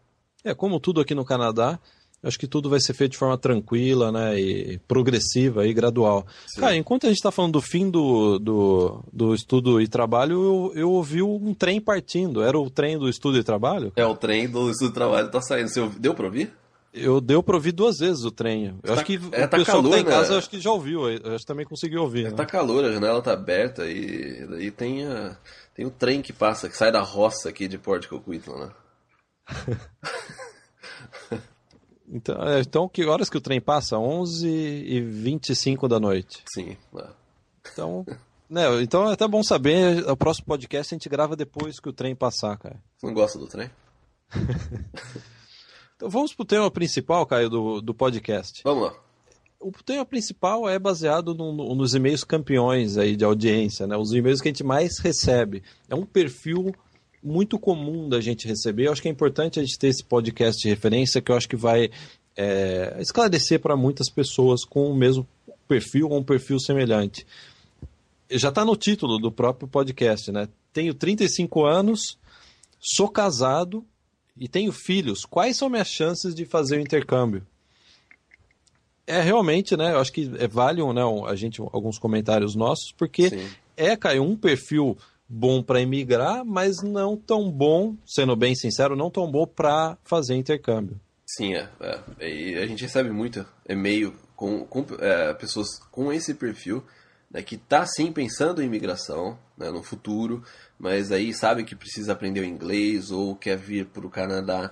É, 0.46 0.54
como 0.54 0.80
tudo 0.80 1.02
aqui 1.02 1.14
no 1.14 1.26
Canadá, 1.26 1.78
acho 2.24 2.38
que 2.38 2.48
tudo 2.48 2.70
vai 2.70 2.80
ser 2.80 2.94
feito 2.94 3.14
de 3.14 3.18
forma 3.18 3.38
tranquila, 3.38 4.12
né, 4.12 4.40
e 4.40 4.78
progressiva 4.88 5.66
e 5.66 5.74
gradual. 5.74 6.26
Sim. 6.48 6.62
Cara, 6.62 6.76
enquanto 6.76 7.06
a 7.06 7.10
gente 7.10 7.18
está 7.18 7.32
falando 7.32 7.54
do 7.54 7.62
fim 7.62 7.90
do, 7.90 8.40
do, 8.40 9.04
do 9.12 9.34
estudo 9.34 9.82
e 9.82 9.88
trabalho, 9.88 10.44
eu, 10.44 10.72
eu 10.76 10.92
ouvi 10.92 11.22
um 11.22 11.54
trem 11.54 11.80
partindo. 11.80 12.44
Era 12.44 12.58
o 12.58 12.70
trem 12.70 12.98
do 12.98 13.10
estudo 13.10 13.38
e 13.38 13.44
trabalho? 13.44 13.92
É, 13.96 14.06
o 14.06 14.16
trem 14.16 14.50
do 14.50 14.70
estudo 14.70 14.92
e 14.92 14.94
trabalho 14.94 15.30
tá 15.30 15.42
saindo. 15.42 15.70
Você 15.70 15.90
deu 15.98 16.14
para 16.14 16.26
ouvir? 16.26 16.52
Eu 16.92 17.22
deu 17.22 17.44
para 17.44 17.56
ouvir 17.56 17.72
duas 17.72 18.00
vezes 18.00 18.24
o 18.24 18.32
trem. 18.32 18.76
Eu 18.82 18.82
tá, 18.82 18.94
acho 18.94 19.06
que 19.06 19.20
é, 19.32 19.46
o 19.46 19.48
tá 19.48 19.58
pessoal 19.58 19.84
calor, 19.84 19.98
que 19.98 20.04
tá 20.04 20.10
em 20.10 20.14
casa 20.14 20.32
né? 20.32 20.38
acho 20.40 20.50
que 20.50 20.60
já 20.60 20.72
ouviu, 20.72 21.06
acho 21.06 21.38
que 21.40 21.46
também 21.46 21.66
conseguiu 21.66 22.02
ouvir. 22.02 22.26
É, 22.26 22.30
né? 22.30 22.36
Tá 22.36 22.46
calor, 22.46 22.84
a 22.84 22.92
janela 22.92 23.22
tá 23.22 23.32
aberta 23.32 23.86
e 23.86 24.46
daí 24.48 24.72
tem, 24.72 25.06
a, 25.06 25.38
tem 25.76 25.86
o 25.86 25.92
trem 25.92 26.22
que 26.22 26.34
passa, 26.34 26.68
que 26.68 26.76
sai 26.76 26.92
da 26.92 27.02
roça 27.02 27.48
aqui 27.48 27.68
de 27.68 27.78
Port 27.78 28.08
Coquitlam, 28.08 28.66
né? 28.66 28.72
então, 32.10 32.36
é, 32.44 32.60
então, 32.62 32.90
que 32.90 33.06
horas 33.06 33.30
que 33.30 33.38
o 33.38 33.42
trem 33.42 33.62
passa? 33.62 33.98
11 33.98 34.48
e 34.48 35.02
25 35.02 35.88
da 35.88 36.00
noite. 36.00 36.44
Sim. 36.54 36.76
É. 36.98 37.08
Então, 37.72 38.06
né, 38.50 38.82
então 38.82 39.10
é 39.10 39.14
até 39.14 39.28
bom 39.28 39.44
saber, 39.44 40.10
o 40.10 40.18
próximo 40.18 40.48
podcast 40.48 40.94
a 40.94 40.96
gente 40.96 41.10
grava 41.10 41.36
depois 41.36 41.80
que 41.80 41.90
o 41.90 41.94
trem 41.94 42.16
passar, 42.16 42.58
cara. 42.58 42.82
Você 42.98 43.06
não 43.06 43.14
gosta 43.14 43.38
do 43.38 43.48
trem? 43.48 43.70
Então 46.00 46.10
vamos 46.10 46.34
para 46.34 46.44
o 46.44 46.46
tema 46.46 46.72
principal, 46.72 47.26
Caio, 47.26 47.50
do, 47.50 47.82
do 47.82 47.94
podcast. 47.94 48.62
Vamos 48.64 48.86
lá. 48.86 48.94
O 49.60 49.70
tema 49.84 50.06
principal 50.06 50.70
é 50.70 50.80
baseado 50.80 51.36
no, 51.36 51.76
nos 51.76 51.94
e-mails 51.94 52.24
campeões 52.24 52.98
aí 52.98 53.18
de 53.18 53.26
audiência, 53.26 53.86
né? 53.86 53.98
Os 53.98 54.14
e-mails 54.14 54.40
que 54.40 54.48
a 54.48 54.52
gente 54.52 54.64
mais 54.64 54.98
recebe. 55.00 55.62
É 55.90 55.96
um 55.96 56.06
perfil 56.06 56.74
muito 57.22 57.60
comum 57.60 58.08
da 58.08 58.22
gente 58.22 58.48
receber. 58.48 58.88
Eu 58.88 58.92
acho 58.92 59.02
que 59.02 59.08
é 59.08 59.12
importante 59.12 59.60
a 59.60 59.64
gente 59.64 59.78
ter 59.78 59.88
esse 59.88 60.04
podcast 60.04 60.62
de 60.62 60.70
referência 60.70 61.22
que 61.22 61.32
eu 61.32 61.36
acho 61.36 61.50
que 61.50 61.56
vai 61.56 61.90
é, 62.36 62.98
esclarecer 63.00 63.60
para 63.60 63.76
muitas 63.76 64.10
pessoas 64.10 64.64
com 64.64 64.92
o 64.92 64.96
mesmo 64.96 65.28
perfil 65.68 66.10
ou 66.10 66.18
um 66.18 66.24
perfil 66.24 66.60
semelhante. 66.60 67.26
Já 68.32 68.50
está 68.50 68.64
no 68.64 68.76
título 68.76 69.18
do 69.18 69.32
próprio 69.32 69.68
podcast, 69.68 70.32
né? 70.32 70.48
Tenho 70.72 70.94
35 70.94 71.66
anos, 71.66 72.18
sou 72.80 73.10
casado 73.10 73.84
e 74.38 74.48
tenho 74.48 74.72
filhos, 74.72 75.26
quais 75.26 75.58
são 75.58 75.70
minhas 75.70 75.90
chances 75.90 76.34
de 76.34 76.46
fazer 76.46 76.78
o 76.78 76.82
intercâmbio? 76.82 77.46
É 79.06 79.22
realmente, 79.22 79.76
né? 79.76 79.94
Eu 79.94 80.00
acho 80.00 80.14
que 80.14 80.32
é, 80.38 80.48
vale 80.48 80.82
né, 80.94 81.02
a 81.28 81.36
gente 81.36 81.60
alguns 81.60 81.98
comentários 81.98 82.56
nossos, 82.56 82.92
porque 82.92 83.30
Sim. 83.30 83.50
é, 83.76 83.98
Caio, 83.98 84.24
um 84.24 84.38
perfil 84.38 84.96
bom 85.30 85.62
para 85.62 85.82
emigrar, 85.82 86.44
mas 86.44 86.82
não 86.82 87.16
tão 87.16 87.52
bom, 87.52 87.96
sendo 88.06 88.36
bem 88.36 88.56
sincero, 88.56 88.96
não 88.96 89.12
tão 89.12 89.30
bom 89.32 89.46
para 89.46 89.96
fazer 90.04 90.36
intercâmbio. 90.36 91.00
Sim, 91.26 91.54
é, 91.54 91.70
é. 91.80 92.28
E 92.28 92.56
a 92.58 92.66
gente 92.66 92.82
recebe 92.82 93.12
muito 93.12 93.46
e-mail 93.68 94.16
com, 94.36 94.66
com 94.66 94.84
é, 95.00 95.32
pessoas 95.36 95.78
com 95.92 96.12
esse 96.12 96.34
perfil 96.34 96.84
né, 97.30 97.44
que 97.44 97.56
está 97.56 97.86
sim 97.86 98.12
pensando 98.12 98.62
em 98.62 98.66
imigração 98.66 99.38
né, 99.56 99.70
no 99.70 99.84
futuro, 99.84 100.44
mas 100.80 101.12
aí 101.12 101.32
sabe 101.32 101.64
que 101.64 101.76
precisa 101.76 102.14
aprender 102.14 102.42
o 102.42 102.46
inglês 102.46 103.12
ou 103.12 103.36
quer 103.36 103.58
vir 103.58 103.86
para 103.86 104.08
o 104.08 104.10
Canadá 104.10 104.72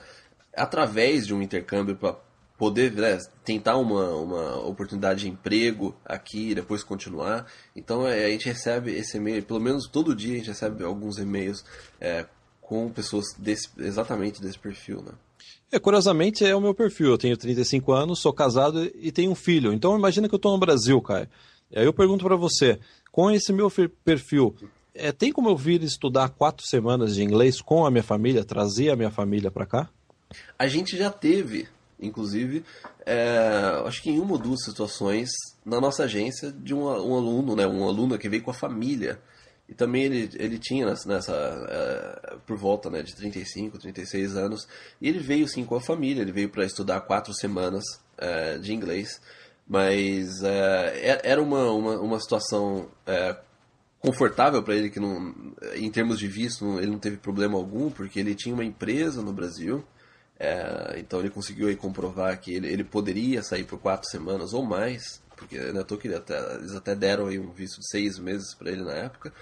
através 0.56 1.28
de 1.28 1.36
um 1.36 1.42
intercâmbio 1.42 1.96
para 1.96 2.18
poder 2.58 2.92
né, 2.94 3.18
tentar 3.46 3.78
uma, 3.78 4.10
uma 4.16 4.68
oportunidade 4.68 5.22
de 5.22 5.30
emprego 5.30 5.96
aqui 6.04 6.52
e 6.52 6.56
depois 6.56 6.84
continuar. 6.84 7.46
Então 7.76 8.08
é, 8.08 8.26
a 8.26 8.30
gente 8.30 8.48
recebe 8.48 8.92
esse 8.92 9.18
e-mail, 9.18 9.44
pelo 9.44 9.60
menos 9.60 9.88
todo 9.88 10.16
dia 10.16 10.34
a 10.34 10.38
gente 10.38 10.50
recebe 10.50 10.84
alguns 10.84 11.18
e-mails 11.20 11.64
é, 12.02 12.26
com 12.60 12.90
pessoas 12.90 13.26
desse, 13.38 13.70
exatamente 13.78 14.42
desse 14.42 14.58
perfil. 14.58 15.02
Né? 15.02 15.12
É, 15.72 15.80
curiosamente 15.80 16.46
é 16.46 16.56
o 16.56 16.62
meu 16.62 16.74
perfil. 16.74 17.12
Eu 17.12 17.18
tenho 17.18 17.38
35 17.38 17.92
anos, 17.92 18.22
sou 18.22 18.34
casado 18.34 18.90
e 18.96 19.12
tenho 19.12 19.32
um 19.32 19.36
filho. 19.36 19.72
Então 19.72 19.98
imagina 19.98 20.28
que 20.28 20.34
eu 20.34 20.38
estou 20.38 20.52
no 20.52 20.60
Brasil. 20.60 21.02
E 21.70 21.80
aí 21.80 21.86
eu 21.86 21.94
pergunto 21.94 22.26
para 22.26 22.36
você, 22.36 22.80
com 23.12 23.30
esse 23.30 23.54
meu 23.54 23.72
perfil, 24.04 24.56
é, 24.94 25.12
tem 25.12 25.32
como 25.32 25.50
eu 25.50 25.56
vir 25.56 25.84
estudar 25.84 26.30
quatro 26.30 26.66
semanas 26.66 27.16
de 27.16 27.24
inglês 27.24 27.62
com 27.62 27.86
a 27.86 27.92
minha 27.92 28.04
família, 28.04 28.44
trazer 28.44 28.90
a 28.90 28.96
minha 28.96 29.12
família 29.12 29.52
para 29.52 29.66
cá? 29.66 29.90
A 30.58 30.68
gente 30.68 30.98
já 30.98 31.10
teve, 31.10 31.68
inclusive, 32.00 32.64
é, 33.06 33.82
acho 33.86 34.02
que 34.02 34.10
em 34.10 34.20
uma 34.20 34.34
ou 34.34 34.38
duas 34.38 34.64
situações 34.64 35.30
na 35.66 35.82
nossa 35.82 36.04
agência 36.04 36.52
de 36.52 36.74
um, 36.74 36.84
um 36.84 37.16
aluno, 37.16 37.56
né, 37.56 37.66
um 37.68 37.88
aluno 37.88 38.18
que 38.18 38.30
veio 38.30 38.44
com 38.44 38.52
a 38.52 38.54
família. 38.54 39.20
E 39.70 39.74
também 39.74 40.04
ele, 40.04 40.30
ele 40.36 40.58
tinha 40.58 40.86
nessa, 40.86 41.10
nessa 41.10 41.34
é, 41.34 42.38
por 42.46 42.56
volta 42.56 42.90
né, 42.90 43.02
de 43.02 43.14
35, 43.16 43.78
36 43.78 44.38
anos, 44.38 44.68
e 45.02 45.10
ele 45.10 45.20
veio 45.20 45.48
sim 45.48 45.66
com 45.66 45.76
a 45.76 45.82
família, 45.82 46.22
ele 46.22 46.32
veio 46.32 46.50
para 46.50 46.66
estudar 46.66 47.02
quatro 47.02 47.34
semanas 47.34 47.84
é, 48.18 48.58
de 48.58 48.74
inglês. 48.74 49.22
Mas 49.68 50.42
é, 50.44 51.20
era 51.24 51.42
uma, 51.42 51.70
uma, 51.72 52.00
uma 52.00 52.20
situação 52.20 52.88
é, 53.06 53.36
confortável 54.00 54.64
para 54.64 54.76
ele, 54.76 54.90
que 54.90 55.00
não, 55.00 55.36
em 55.76 55.92
termos 55.92 56.18
de 56.18 56.28
visto 56.28 56.80
ele 56.80 56.92
não 56.92 57.00
teve 57.00 57.18
problema 57.18 57.58
algum, 57.58 57.90
porque 57.90 58.20
ele 58.20 58.34
tinha 58.34 58.56
uma 58.56 58.64
empresa 58.64 59.22
no 59.22 59.34
Brasil. 59.34 59.84
É, 60.40 61.00
então 61.00 61.20
ele 61.20 61.30
conseguiu 61.30 61.68
aí 61.68 61.76
comprovar 61.76 62.40
que 62.40 62.54
ele, 62.54 62.68
ele 62.68 62.84
poderia 62.84 63.42
sair 63.42 63.64
por 63.64 63.80
quatro 63.80 64.08
semanas 64.08 64.54
ou 64.54 64.64
mais, 64.64 65.22
porque 65.36 65.58
né, 65.58 65.84
tô 65.84 65.98
que 65.98 66.14
até, 66.14 66.38
eles 66.56 66.76
até 66.76 66.96
deram 66.96 67.28
aí 67.28 67.40
um 67.40 67.52
visto 67.52 67.80
de 67.80 67.90
seis 67.90 68.20
meses 68.20 68.54
para 68.54 68.72
ele 68.72 68.84
na 68.84 68.94
época. 68.94 69.34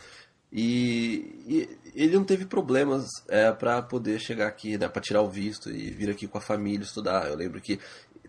E, 0.51 1.43
e, 1.47 1.77
ele 1.93 2.15
não 2.15 2.23
teve 2.23 2.45
problemas 2.45 3.05
é, 3.27 3.51
para 3.51 3.81
poder 3.81 4.19
chegar 4.19 4.47
aqui, 4.47 4.77
né, 4.77 4.87
para 4.87 5.01
tirar 5.01 5.21
o 5.21 5.29
visto 5.29 5.69
e 5.69 5.91
vir 5.91 6.09
aqui 6.09 6.27
com 6.27 6.37
a 6.37 6.41
família 6.41 6.85
estudar. 6.85 7.27
Eu 7.27 7.35
lembro 7.35 7.59
que 7.59 7.77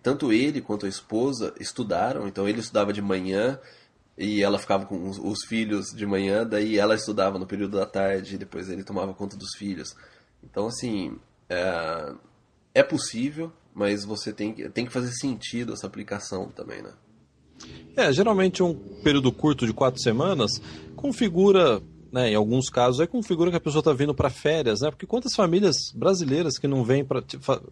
tanto 0.02 0.32
ele 0.32 0.60
quanto 0.60 0.86
a 0.86 0.88
esposa 0.88 1.54
estudaram, 1.60 2.26
então 2.26 2.48
ele 2.48 2.60
estudava 2.60 2.92
de 2.92 3.02
manhã 3.02 3.60
e 4.18 4.42
ela 4.42 4.58
ficava 4.58 4.86
com 4.86 5.08
os, 5.08 5.18
os 5.18 5.44
filhos 5.46 5.86
de 5.94 6.06
manhã, 6.06 6.44
daí 6.46 6.78
ela 6.78 6.94
estudava 6.94 7.38
no 7.38 7.46
período 7.46 7.76
da 7.76 7.86
tarde 7.86 8.34
e 8.34 8.38
depois 8.38 8.68
ele 8.68 8.82
tomava 8.82 9.14
conta 9.14 9.36
dos 9.36 9.54
filhos. 9.56 9.94
Então, 10.42 10.66
assim, 10.66 11.18
é, 11.48 12.12
é 12.76 12.82
possível, 12.82 13.50
mas 13.74 14.04
você 14.04 14.34
tem, 14.34 14.52
tem 14.70 14.84
que 14.84 14.92
fazer 14.92 15.10
sentido 15.12 15.72
essa 15.72 15.86
aplicação 15.86 16.50
também, 16.50 16.82
né? 16.82 16.92
É, 17.96 18.12
geralmente 18.12 18.62
um 18.62 18.74
período 19.02 19.32
curto 19.32 19.66
de 19.66 19.72
quatro 19.72 19.98
semanas 19.98 20.60
configura, 20.94 21.80
né, 22.12 22.30
em 22.32 22.34
alguns 22.34 22.68
casos, 22.68 23.00
é 23.00 23.06
configura 23.06 23.50
que 23.50 23.56
a 23.56 23.60
pessoa 23.60 23.80
está 23.80 23.94
vindo 23.94 24.14
para 24.14 24.28
férias, 24.28 24.82
né? 24.82 24.90
Porque 24.90 25.06
quantas 25.06 25.34
famílias 25.34 25.90
brasileiras 25.94 26.58
que 26.58 26.68
não 26.68 26.84
vêm 26.84 27.02
para 27.02 27.22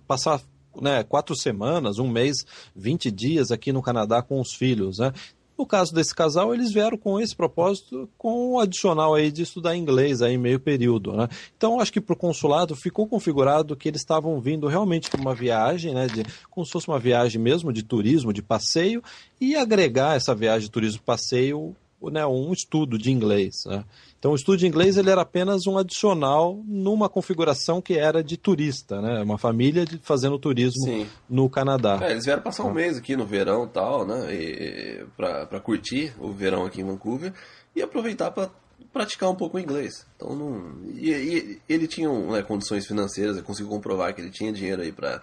passar 0.07 0.41
né, 0.81 1.05
quatro 1.05 1.37
semanas, 1.37 1.99
um 1.99 2.09
mês, 2.09 2.47
20 2.75 3.11
dias 3.11 3.51
aqui 3.51 3.73
no 3.73 3.83
Canadá 3.83 4.23
com 4.23 4.41
os 4.41 4.55
filhos, 4.55 4.99
né? 4.99 5.13
No 5.57 5.65
caso 5.65 5.95
desse 5.95 6.15
casal, 6.15 6.53
eles 6.53 6.73
vieram 6.73 6.99
com 6.99 7.21
esse 7.21 7.35
propósito, 7.35 8.09
com 8.19 8.53
o 8.53 8.61
adicional 8.61 9.15
aí 9.15 9.31
de 9.31 9.43
estudar 9.43 9.77
inglês 9.77 10.21
aí 10.21 10.37
meio 10.37 10.59
período, 10.59 11.13
né? 11.13 11.29
Então, 11.57 11.79
acho 11.79 11.93
que 11.93 12.01
para 12.01 12.15
o 12.15 12.17
consulado 12.17 12.75
ficou 12.75 13.07
configurado 13.07 13.77
que 13.77 13.89
eles 13.89 14.01
estavam 14.01 14.41
vindo 14.41 14.67
realmente 14.67 15.09
para 15.09 15.21
uma 15.21 15.35
viagem, 15.35 15.95
né? 15.95 16.07
De, 16.07 16.25
como 16.51 16.67
se 16.67 16.73
fosse 16.73 16.89
uma 16.89 16.99
viagem 16.99 17.41
mesmo 17.41 17.73
de 17.73 17.85
turismo, 17.85 18.33
de 18.33 18.43
passeio, 18.43 19.03
e 19.41 19.55
agregar 19.55 20.17
essa 20.17 20.35
viagem 20.35 20.63
de 20.63 20.71
turismo 20.71 21.03
passeio, 21.03 21.77
né, 22.11 22.27
um 22.27 22.53
estudo 22.53 22.99
de 22.99 23.11
inglês, 23.11 23.65
né? 23.67 23.85
Então 24.19 24.33
o 24.33 24.35
estudo 24.35 24.57
de 24.57 24.67
inglês 24.67 24.97
ele 24.97 25.11
era 25.11 25.21
apenas 25.21 25.67
um 25.67 25.77
adicional 25.77 26.63
numa 26.67 27.11
configuração 27.11 27.83
que 27.83 27.99
era 27.99 28.25
de 28.25 28.37
turista, 28.37 29.01
né? 29.03 29.23
Uma 29.23 29.37
família 29.37 29.85
de, 29.85 29.99
fazendo 29.99 30.39
turismo 30.39 30.85
Sim. 30.85 31.07
no 31.29 31.49
Canadá. 31.51 31.99
É, 32.03 32.13
eles 32.13 32.25
vieram 32.25 32.43
passar 32.43 32.65
um 32.65 32.71
ah. 32.71 32.75
mês 32.75 32.97
aqui 32.97 33.17
no 33.17 33.27
verão 33.27 33.69
tal, 33.69 34.07
né? 34.07 34.35
E, 34.35 35.05
pra 35.17 35.61
curtir 35.61 36.15
o 36.19 36.33
verão 36.33 36.65
aqui 36.65 36.81
em 36.81 36.85
Vancouver 36.85 37.35
e 37.77 37.83
aproveitar 37.83 38.31
para 38.31 38.51
praticar 38.93 39.29
um 39.29 39.35
pouco 39.35 39.57
o 39.57 39.61
inglês. 39.61 40.07
Então 40.17 40.35
não. 40.35 40.73
E, 40.95 41.11
e 41.11 41.61
ele 41.69 41.87
tinha 41.87 42.09
né, 42.09 42.43
condições 42.43 42.87
financeiras, 42.87 43.37
eu 43.37 43.43
consigo 43.43 43.69
comprovar 43.69 44.15
que 44.15 44.21
ele 44.21 44.31
tinha 44.31 44.53
dinheiro 44.53 44.81
aí 44.81 44.93
para 44.93 45.21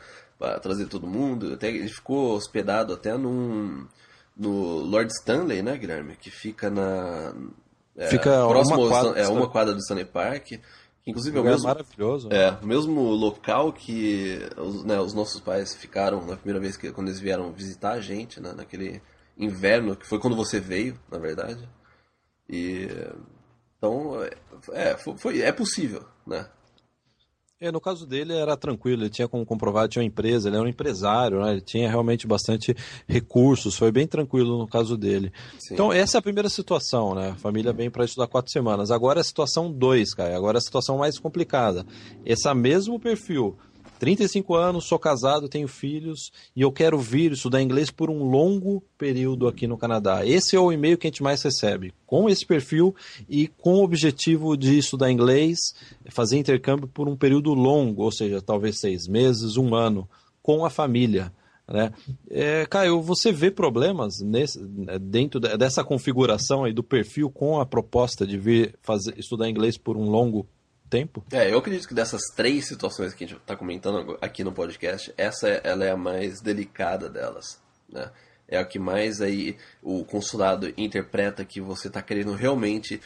trazer 0.62 0.86
todo 0.86 1.08
mundo. 1.08 1.54
Até 1.54 1.70
ele 1.70 1.88
ficou 1.88 2.36
hospedado 2.36 2.94
até 2.94 3.18
num 3.18 3.88
no 4.36 4.80
Lord 4.80 5.12
Stanley, 5.14 5.62
né, 5.62 5.78
Guilherme? 5.78 6.16
Que 6.16 6.30
fica 6.30 6.70
na 6.70 7.34
é, 7.96 8.08
Fica 8.08 8.48
próximo 8.48 8.82
uma 8.82 8.90
quadra, 8.90 9.20
é 9.20 9.28
uma 9.28 9.50
quadra 9.50 9.74
do 9.74 9.80
Stanley 9.80 10.06
Park. 10.06 10.52
Inclusive 11.06 11.38
é 11.38 11.42
o 11.42 11.44
mesmo, 11.44 11.68
maravilhoso. 11.68 12.30
É, 12.32 12.52
o 12.62 12.68
mesmo 12.68 13.02
local 13.02 13.74
que 13.74 14.40
os, 14.58 14.84
né, 14.84 15.00
os, 15.00 15.14
nossos 15.14 15.42
pais 15.42 15.74
ficaram 15.74 16.26
na 16.26 16.36
primeira 16.36 16.60
vez 16.60 16.78
que 16.78 16.92
quando 16.92 17.08
eles 17.08 17.20
vieram 17.20 17.52
visitar 17.52 17.94
a 17.94 18.02
gente, 18.02 18.40
né, 18.40 18.54
naquele 18.54 19.02
inverno, 19.38 19.96
que 19.96 20.06
foi 20.06 20.20
quando 20.20 20.36
você 20.36 20.60
veio, 20.60 20.98
na 21.12 21.18
verdade. 21.18 21.68
E 22.48 22.88
então 23.78 24.24
é, 24.74 24.96
foi, 25.18 25.42
é 25.42 25.52
possível, 25.52 26.06
né? 26.26 26.48
É, 27.62 27.72
no 27.72 27.80
caso 27.80 28.08
dele 28.08 28.34
era 28.34 28.58
tranquilo, 28.58 29.04
ele 29.04 29.10
tinha 29.12 29.28
como 29.28 29.46
comprovar, 29.46 29.88
tinha 29.88 30.02
uma 30.02 30.08
empresa, 30.08 30.50
ele 30.50 30.56
era 30.56 30.66
um 30.66 30.68
empresário, 30.68 31.44
né? 31.44 31.52
ele 31.52 31.62
tinha 31.62 31.88
realmente 31.88 32.26
bastante 32.26 32.76
recursos, 33.08 33.78
foi 33.78 33.92
bem 33.92 34.08
tranquilo 34.08 34.58
no 34.58 34.68
caso 34.68 34.98
dele. 34.98 35.32
Sim. 35.60 35.76
Então, 35.76 35.94
essa 35.94 36.18
é 36.18 36.20
a 36.20 36.24
primeira 36.24 36.50
situação, 36.50 37.14
né? 37.14 37.30
A 37.30 37.36
família 37.36 37.72
vem 37.72 37.92
para 37.92 38.04
estudar 38.04 38.26
quatro 38.26 38.52
semanas. 38.52 38.90
Agora 38.90 39.20
é 39.20 39.22
a 39.22 39.24
situação 39.24 39.72
2, 39.72 40.16
cara, 40.16 40.36
agora 40.36 40.58
é 40.58 40.60
a 40.60 40.62
situação 40.62 40.98
mais 40.98 41.20
complicada. 41.20 41.86
Esse 42.26 42.52
mesmo 42.56 43.00
perfil 43.00 43.56
35 44.02 44.56
anos, 44.56 44.86
sou 44.86 44.98
casado, 44.98 45.48
tenho 45.48 45.68
filhos 45.68 46.32
e 46.56 46.62
eu 46.62 46.72
quero 46.72 46.98
vir 46.98 47.34
estudar 47.34 47.62
inglês 47.62 47.92
por 47.92 48.10
um 48.10 48.24
longo 48.24 48.82
período 48.98 49.48
aqui 49.48 49.68
no 49.68 49.78
Canadá. 49.78 50.26
Esse 50.26 50.56
é 50.56 50.60
o 50.60 50.72
e-mail 50.72 50.98
que 50.98 51.06
a 51.06 51.10
gente 51.12 51.22
mais 51.22 51.40
recebe, 51.44 51.94
com 52.08 52.28
esse 52.28 52.44
perfil 52.44 52.96
e 53.30 53.48
com 53.48 53.76
o 53.76 53.84
objetivo 53.84 54.58
de 54.58 54.76
estudar 54.76 55.12
inglês, 55.12 55.76
fazer 56.10 56.40
intercâmbio 56.40 56.88
por 56.88 57.08
um 57.08 57.16
período 57.16 57.54
longo, 57.54 58.02
ou 58.02 58.12
seja, 58.12 58.42
talvez 58.42 58.80
seis 58.80 59.08
meses, 59.08 59.56
um 59.56 59.76
ano, 59.76 60.10
com 60.42 60.66
a 60.66 60.72
família. 60.72 61.32
Né? 61.68 61.94
É, 62.28 62.66
Caio, 62.66 63.04
você 63.04 63.32
vê 63.32 63.52
problemas 63.52 64.20
nesse, 64.20 64.60
dentro 65.00 65.40
dessa 65.40 65.84
configuração 65.84 66.64
aí 66.64 66.74
do 66.74 66.82
perfil 66.82 67.30
com 67.30 67.60
a 67.60 67.68
proposta 67.68 68.26
de 68.26 68.36
vir 68.36 68.74
fazer, 68.82 69.14
estudar 69.20 69.48
inglês 69.48 69.78
por 69.78 69.96
um 69.96 70.10
longo 70.10 70.48
tempo. 70.92 71.24
É, 71.32 71.52
eu 71.52 71.58
acredito 71.58 71.88
que 71.88 71.94
dessas 71.94 72.22
três 72.36 72.68
situações 72.68 73.14
que 73.14 73.24
a 73.24 73.28
gente 73.28 73.38
está 73.38 73.56
comentando 73.56 74.18
aqui 74.22 74.44
no 74.44 74.52
podcast, 74.52 75.12
essa 75.18 75.48
ela 75.48 75.86
é 75.86 75.92
a 75.92 75.98
mais 75.98 76.42
delicada 76.42 77.10
delas, 77.10 77.60
né? 77.90 78.12
É 78.48 78.58
a 78.58 78.66
que 78.66 78.78
mais 78.78 79.22
aí 79.22 79.58
o 79.82 80.04
consulado 80.04 80.74
interpreta 80.76 81.46
que 81.46 81.62
você 81.62 81.88
está 81.88 82.02
querendo 82.02 82.34
realmente 82.34 83.00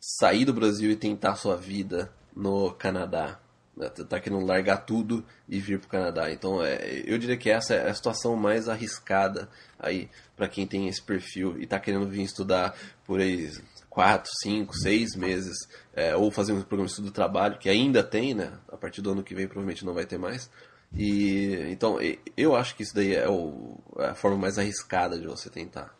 sair 0.00 0.44
do 0.44 0.52
Brasil 0.52 0.90
e 0.90 0.96
tentar 0.96 1.36
sua 1.36 1.56
vida 1.56 2.12
no 2.34 2.72
Canadá. 2.72 3.38
Né? 3.76 3.88
Tá 3.88 4.18
querendo 4.18 4.44
largar 4.44 4.78
tudo 4.78 5.24
e 5.48 5.60
vir 5.60 5.78
para 5.78 5.86
o 5.86 5.90
Canadá. 5.90 6.32
Então, 6.32 6.60
é, 6.60 7.04
eu 7.06 7.16
diria 7.16 7.36
que 7.36 7.48
essa 7.48 7.74
é 7.74 7.88
a 7.88 7.94
situação 7.94 8.34
mais 8.34 8.68
arriscada 8.68 9.48
aí 9.78 10.10
para 10.36 10.48
quem 10.48 10.66
tem 10.66 10.88
esse 10.88 11.00
perfil 11.00 11.56
e 11.58 11.62
está 11.62 11.78
querendo 11.78 12.08
vir 12.08 12.22
estudar 12.22 12.76
por 13.06 13.20
aí 13.20 13.52
quatro, 13.92 14.30
cinco, 14.42 14.74
seis 14.74 15.14
meses, 15.14 15.68
é, 15.92 16.16
ou 16.16 16.30
fazer 16.30 16.52
um 16.54 16.62
programa 16.62 16.86
de 16.86 16.92
estudo 16.92 17.10
do 17.10 17.12
trabalho, 17.12 17.58
que 17.58 17.68
ainda 17.68 18.02
tem, 18.02 18.32
né? 18.32 18.50
A 18.70 18.76
partir 18.76 19.02
do 19.02 19.12
ano 19.12 19.22
que 19.22 19.34
vem 19.34 19.46
provavelmente 19.46 19.84
não 19.84 19.92
vai 19.92 20.06
ter 20.06 20.18
mais. 20.18 20.50
E 20.96 21.68
então 21.70 21.98
eu 22.34 22.56
acho 22.56 22.74
que 22.74 22.82
isso 22.82 22.94
daí 22.94 23.14
é, 23.14 23.28
o, 23.28 23.78
é 23.98 24.06
a 24.06 24.14
forma 24.14 24.38
mais 24.38 24.58
arriscada 24.58 25.18
de 25.18 25.26
você 25.26 25.50
tentar. 25.50 25.94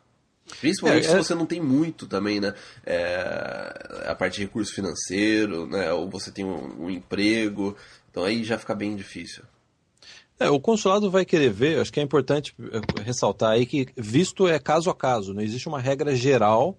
Principalmente 0.59 1.07
é, 1.07 1.11
se 1.11 1.17
é... 1.17 1.23
você 1.23 1.35
não 1.35 1.45
tem 1.45 1.61
muito 1.61 2.07
também, 2.07 2.41
né? 2.41 2.55
É, 2.85 4.07
a 4.07 4.15
parte 4.15 4.37
de 4.37 4.45
recurso 4.45 4.75
financeiro, 4.75 5.67
né? 5.67 5.93
Ou 5.93 6.09
você 6.09 6.31
tem 6.31 6.47
um, 6.47 6.85
um 6.85 6.91
emprego. 6.91 7.77
Então 8.11 8.25
aí 8.25 8.43
já 8.43 8.57
fica 8.57 8.75
bem 8.75 8.97
difícil. 8.97 9.45
É, 10.41 10.49
o 10.49 10.59
consulado 10.59 11.11
vai 11.11 11.27
querer 11.27 11.51
ver, 11.51 11.79
acho 11.79 11.93
que 11.93 12.01
é 12.01 12.03
importante 12.03 12.55
é, 12.59 13.03
ressaltar 13.03 13.51
aí 13.51 13.67
que 13.67 13.87
visto 13.95 14.49
é 14.49 14.59
caso 14.59 14.89
a 14.89 14.95
caso, 14.95 15.35
não 15.35 15.43
existe 15.43 15.69
uma 15.69 15.79
regra 15.79 16.17
geral, 16.17 16.79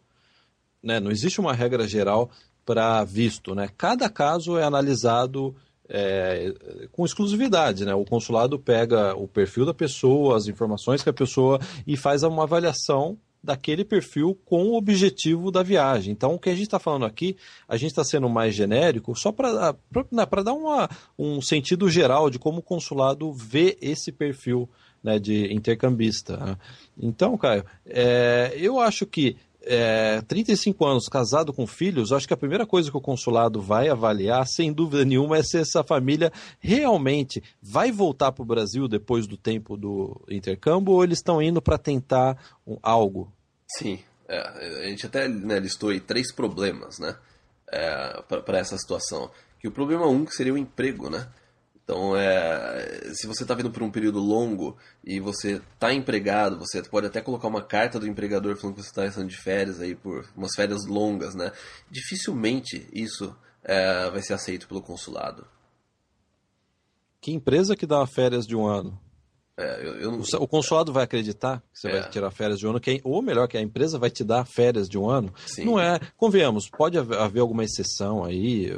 né? 0.83 0.99
Não 0.99 1.09
existe 1.09 1.39
uma 1.39 1.53
regra 1.53 1.87
geral 1.87 2.29
para 2.65 3.03
visto, 3.03 3.55
né? 3.55 3.69
Cada 3.77 4.09
caso 4.09 4.57
é 4.57 4.63
analisado 4.63 5.55
é, 5.87 6.53
com 6.91 7.05
exclusividade, 7.05 7.85
né? 7.85 7.93
O 7.93 8.05
consulado 8.05 8.59
pega 8.59 9.15
o 9.15 9.27
perfil 9.27 9.65
da 9.65 9.73
pessoa, 9.73 10.37
as 10.37 10.47
informações 10.47 11.01
que 11.01 11.09
a 11.09 11.13
pessoa 11.13 11.59
e 11.87 11.95
faz 11.95 12.23
uma 12.23 12.43
avaliação 12.43 13.17
daquele 13.43 13.83
perfil 13.83 14.39
com 14.45 14.63
o 14.67 14.77
objetivo 14.77 15.51
da 15.51 15.61
viagem. 15.61 16.13
Então, 16.13 16.33
o 16.33 16.39
que 16.39 16.49
a 16.49 16.53
gente 16.53 16.63
está 16.63 16.79
falando 16.79 17.05
aqui, 17.05 17.35
a 17.67 17.75
gente 17.75 17.89
está 17.89 18.03
sendo 18.03 18.29
mais 18.29 18.55
genérico 18.55 19.13
só 19.15 19.33
para 19.33 19.75
né, 20.11 20.25
dar 20.43 20.53
uma, 20.53 20.89
um 21.19 21.41
sentido 21.41 21.89
geral 21.89 22.29
de 22.29 22.39
como 22.39 22.59
o 22.59 22.63
consulado 22.63 23.33
vê 23.33 23.77
esse 23.81 24.13
perfil 24.13 24.69
né, 25.03 25.19
de 25.19 25.53
intercambista. 25.53 26.37
Né? 26.37 26.57
Então, 26.97 27.37
Caio, 27.37 27.65
é, 27.85 28.53
eu 28.55 28.79
acho 28.79 29.05
que 29.05 29.35
é, 29.65 30.21
35 30.21 30.85
anos 30.85 31.07
casado 31.07 31.53
com 31.53 31.65
filhos, 31.65 32.11
acho 32.11 32.27
que 32.27 32.33
a 32.33 32.37
primeira 32.37 32.65
coisa 32.65 32.91
que 32.91 32.97
o 32.97 33.01
consulado 33.01 33.61
vai 33.61 33.89
avaliar, 33.89 34.45
sem 34.45 34.71
dúvida 34.73 35.05
nenhuma, 35.05 35.37
é 35.37 35.43
se 35.43 35.57
essa 35.57 35.83
família 35.83 36.31
realmente 36.59 37.41
vai 37.61 37.91
voltar 37.91 38.31
para 38.31 38.43
o 38.43 38.45
Brasil 38.45 38.87
depois 38.87 39.25
do 39.25 39.37
tempo 39.37 39.77
do 39.77 40.21
intercâmbio 40.29 40.93
ou 40.93 41.03
eles 41.03 41.19
estão 41.19 41.41
indo 41.41 41.61
para 41.61 41.77
tentar 41.77 42.37
um, 42.67 42.77
algo. 42.81 43.31
Sim, 43.77 43.99
é, 44.27 44.85
a 44.85 44.89
gente 44.89 45.05
até 45.05 45.27
né, 45.27 45.59
listou 45.59 45.89
aí 45.89 45.99
três 45.99 46.33
problemas 46.33 46.99
né, 46.99 47.15
é, 47.71 48.21
para 48.21 48.57
essa 48.57 48.77
situação. 48.77 49.31
Que 49.59 49.67
o 49.67 49.71
problema 49.71 50.07
um 50.07 50.25
que 50.25 50.35
seria 50.35 50.53
o 50.53 50.57
emprego, 50.57 51.09
né? 51.09 51.25
Então, 51.83 52.15
é, 52.15 53.11
se 53.13 53.27
você 53.27 53.43
está 53.43 53.53
vindo 53.53 53.69
por 53.69 53.83
um 53.83 53.91
período 53.91 54.19
longo 54.19 54.77
e 55.03 55.19
você 55.19 55.61
está 55.73 55.93
empregado, 55.93 56.57
você 56.57 56.81
pode 56.81 57.07
até 57.07 57.19
colocar 57.21 57.49
uma 57.49 57.61
carta 57.61 57.99
do 57.99 58.07
empregador 58.07 58.55
falando 58.55 58.75
que 58.77 58.83
você 58.83 58.89
está 58.89 59.05
estando 59.05 59.27
de 59.27 59.35
férias 59.35 59.81
aí 59.81 59.93
por 59.93 60.25
umas 60.35 60.55
férias 60.55 60.85
longas, 60.87 61.35
né? 61.35 61.51
Dificilmente 61.91 62.87
isso 62.93 63.35
é, 63.63 64.09
vai 64.09 64.21
ser 64.21 64.33
aceito 64.33 64.67
pelo 64.67 64.81
consulado. 64.81 65.45
Que 67.19 67.31
empresa 67.31 67.75
que 67.75 67.85
dá 67.85 68.05
férias 68.07 68.45
de 68.45 68.55
um 68.55 68.65
ano? 68.65 68.97
É, 69.57 69.85
eu, 69.85 69.95
eu 69.95 70.11
não... 70.11 70.19
o, 70.19 70.47
consulado 70.47 70.91
vai 70.91 71.03
acreditar 71.03 71.59
que 71.73 71.79
você 71.79 71.87
é. 71.89 71.99
vai 71.99 72.09
tirar 72.09 72.31
férias 72.31 72.59
de 72.59 72.65
um 72.65 72.71
ano, 72.71 72.79
que, 72.79 73.01
ou 73.03 73.21
melhor, 73.21 73.47
que 73.47 73.57
a 73.57 73.61
empresa 73.61 73.99
vai 73.99 74.09
te 74.09 74.23
dar 74.23 74.45
férias 74.45 74.87
de 74.89 74.97
um 74.97 75.09
ano? 75.09 75.33
Sim. 75.45 75.65
Não 75.65 75.79
é. 75.79 75.99
Convenhamos, 76.17 76.69
pode 76.69 76.97
haver 76.97 77.39
alguma 77.39 77.63
exceção 77.63 78.23
aí, 78.23 78.71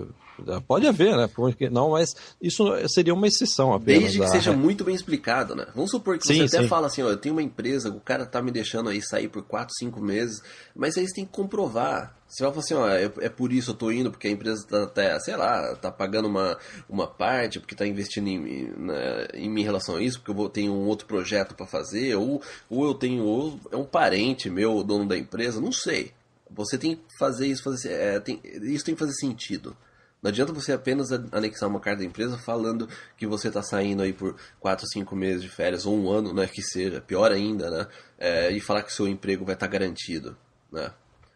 Pode 0.68 0.88
haver, 0.88 1.16
né? 1.16 1.30
Porque 1.34 1.70
não, 1.70 1.92
mas 1.92 2.16
isso 2.42 2.66
seria 2.88 3.14
uma 3.14 3.28
exceção 3.28 3.74
apenas. 3.74 4.04
Desde 4.04 4.20
que 4.20 4.28
seja 4.28 4.52
muito 4.52 4.84
bem 4.84 4.96
explicado, 4.96 5.56
né? 5.56 5.68
Vamos 5.74 5.92
supor 5.92 6.18
que 6.18 6.26
sim, 6.28 6.36
você 6.48 6.56
até 6.56 6.64
sim. 6.64 6.70
fala 6.70 6.88
assim, 6.88 7.02
ó, 7.02 7.10
eu 7.10 7.18
tenho 7.18 7.36
uma 7.36 7.44
empresa, 7.44 7.90
o 7.90 8.00
cara 8.00 8.26
tá 8.26 8.42
me 8.42 8.52
deixando 8.52 8.90
aí 8.90 9.02
sair 9.02 9.28
por 9.28 9.44
4, 9.44 9.74
5 9.78 10.02
meses, 10.02 10.42
mas 10.76 10.98
aí 10.98 11.08
você 11.08 11.14
tem 11.14 11.26
que 11.26 11.32
comprovar. 11.32 12.16
Você 12.28 12.44
vai 12.44 12.52
falar 12.52 12.64
assim, 12.64 12.74
ó, 12.74 12.90
é, 12.90 13.26
é 13.26 13.30
por 13.30 13.54
isso 13.54 13.72
eu 13.72 13.76
tô 13.76 13.92
indo, 13.92 14.12
porque 14.12 14.28
a 14.28 14.32
empresa 14.32 14.66
tá 14.68 14.84
até, 14.84 15.20
sei 15.20 15.36
lá, 15.36 15.76
tá 15.76 15.92
pagando 15.92 16.28
uma, 16.28 16.58
uma 16.90 17.08
parte, 17.08 17.60
porque 17.60 17.76
tá 17.76 17.86
investindo 17.86 18.28
em, 18.28 18.74
né, 18.78 19.28
em 19.34 19.50
mim 19.50 19.62
em 19.62 19.64
relação 19.64 19.96
a 19.96 20.02
isso, 20.02 20.20
porque 20.20 20.32
eu 20.32 20.36
vou, 20.36 20.50
tenho 20.50 20.74
um 20.74 20.86
outro 20.88 21.08
projeto 21.08 21.56
para 21.56 21.68
fazer, 21.68 22.16
ou, 22.16 22.42
ou 22.70 22.86
eu 22.86 22.94
tenho, 22.94 23.24
ou 23.24 23.60
é 23.72 23.78
um 23.78 23.86
parente 23.86 24.50
meu, 24.50 24.76
o 24.76 24.84
dono 24.84 25.08
da 25.08 25.18
empresa, 25.18 25.62
não 25.62 25.72
sei. 25.72 26.12
Você 26.50 26.78
tem 26.78 26.96
que 26.96 27.04
fazer 27.18 27.48
isso, 27.48 27.64
fazer, 27.64 27.92
é, 27.92 28.20
tem, 28.20 28.40
isso 28.44 28.86
tem 28.86 28.96
que 28.96 29.00
fazer 29.00 29.14
sentido. 29.14 29.76
Não 30.22 30.30
adianta 30.30 30.52
você 30.52 30.74
apenas 30.74 31.12
anexar 31.32 31.70
uma 31.70 31.80
carta 31.80 32.00
da 32.00 32.06
empresa 32.06 32.38
falando 32.38 32.90
que 33.16 33.28
você 33.28 33.50
está 33.50 33.62
saindo 33.62 34.02
aí 34.02 34.12
por 34.12 34.36
4, 34.60 34.88
5 34.88 35.16
meses 35.16 35.42
de 35.42 35.50
férias, 35.50 35.86
ou 35.86 35.96
um 35.96 36.10
ano, 36.12 36.34
né, 36.34 36.48
que 36.48 36.64
seja, 36.64 37.00
pior 37.00 37.32
ainda, 37.32 37.70
né, 37.70 37.88
é, 38.18 38.52
e 38.52 38.60
falar 38.60 38.82
que 38.82 38.92
seu 38.92 39.08
emprego 39.08 39.46
vai 39.46 39.54
estar 39.54 39.68
tá 39.68 39.72
garantido, 39.72 40.36
né. 40.72 40.92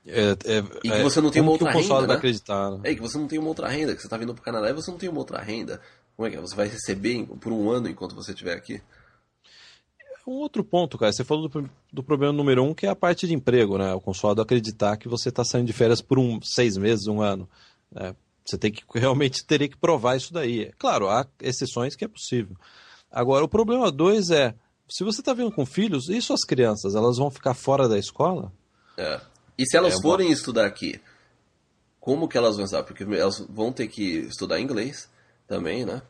É, 0.06 0.32
é, 0.32 0.63
e 0.84 0.89
que 0.89 1.03
você 1.03 1.21
não 1.21 1.30
tem 1.30 1.41
uma 1.41 1.51
outra 1.51 1.71
renda, 1.71 2.08
né? 2.08 2.13
acreditar, 2.15 2.71
né? 2.71 2.80
É, 2.84 2.95
que 2.95 3.01
você 3.01 3.17
não 3.17 3.27
tem 3.27 3.38
uma 3.38 3.49
outra 3.49 3.67
renda, 3.67 3.93
que 3.93 4.01
você 4.01 4.08
está 4.08 4.17
vindo 4.17 4.34
para 4.34 4.41
o 4.41 4.43
Canadá 4.43 4.69
e 4.69 4.73
você 4.73 4.89
não 4.89 4.97
tem 4.97 5.10
uma 5.10 5.19
outra 5.19 5.39
renda. 5.39 5.80
Como 6.15 6.27
é 6.27 6.32
que 6.32 6.38
é? 6.38 6.41
Você 6.41 6.56
vai 6.56 6.67
receber 6.67 7.25
por 7.39 7.51
um 7.51 7.69
ano 7.69 7.88
enquanto 7.88 8.15
você 8.15 8.32
estiver 8.32 8.56
aqui? 8.56 8.82
Um 10.25 10.34
outro 10.34 10.63
ponto, 10.63 10.97
cara, 10.97 11.12
você 11.12 11.23
falou 11.23 11.47
do, 11.47 11.69
do, 11.91 12.03
problema 12.03 12.32
número 12.32 12.63
um, 12.63 12.73
que 12.73 12.86
é 12.86 12.89
a 12.89 12.95
parte 12.95 13.27
de 13.27 13.34
emprego, 13.34 13.77
né? 13.77 13.93
O 13.93 14.01
consulado 14.01 14.41
acreditar 14.41 14.97
que 14.97 15.08
você 15.08 15.30
está 15.30 15.43
saindo 15.43 15.67
de 15.67 15.73
férias 15.73 16.01
por 16.01 16.19
um 16.19 16.39
seis 16.41 16.77
meses, 16.77 17.08
um 17.08 17.21
ano. 17.21 17.49
Né? 17.91 18.15
Você 18.49 18.57
tem 18.57 18.71
que 18.71 18.83
realmente 18.97 19.45
teria 19.45 19.69
que 19.69 19.77
provar 19.77 20.17
isso 20.17 20.33
daí. 20.33 20.71
Claro, 20.77 21.07
há 21.07 21.25
exceções 21.41 21.95
que 21.95 22.03
é 22.03 22.07
possível. 22.07 22.55
Agora, 23.12 23.45
o 23.45 23.49
problema 23.49 23.91
dois 23.91 24.29
é, 24.29 24.53
se 24.88 25.03
você 25.03 25.21
está 25.21 25.33
vindo 25.33 25.51
com 25.51 25.65
filhos, 25.65 26.09
e 26.09 26.21
suas 26.21 26.43
crianças, 26.43 26.95
elas 26.95 27.17
vão 27.17 27.29
ficar 27.29 27.53
fora 27.53 27.88
da 27.88 27.97
escola? 27.97 28.51
É. 28.97 29.21
E 29.57 29.65
se 29.65 29.77
elas 29.77 29.95
é 29.95 30.01
forem 30.01 30.27
uma... 30.27 30.33
estudar 30.33 30.65
aqui, 30.65 30.99
como 31.99 32.27
que 32.27 32.38
elas 32.38 32.55
vão 32.55 32.65
estar? 32.65 32.83
Porque 32.83 33.03
elas 33.03 33.39
vão 33.49 33.71
ter 33.71 33.88
que 33.88 34.19
estudar 34.27 34.59
inglês 34.59 35.09
também, 35.47 35.85
né? 35.85 36.01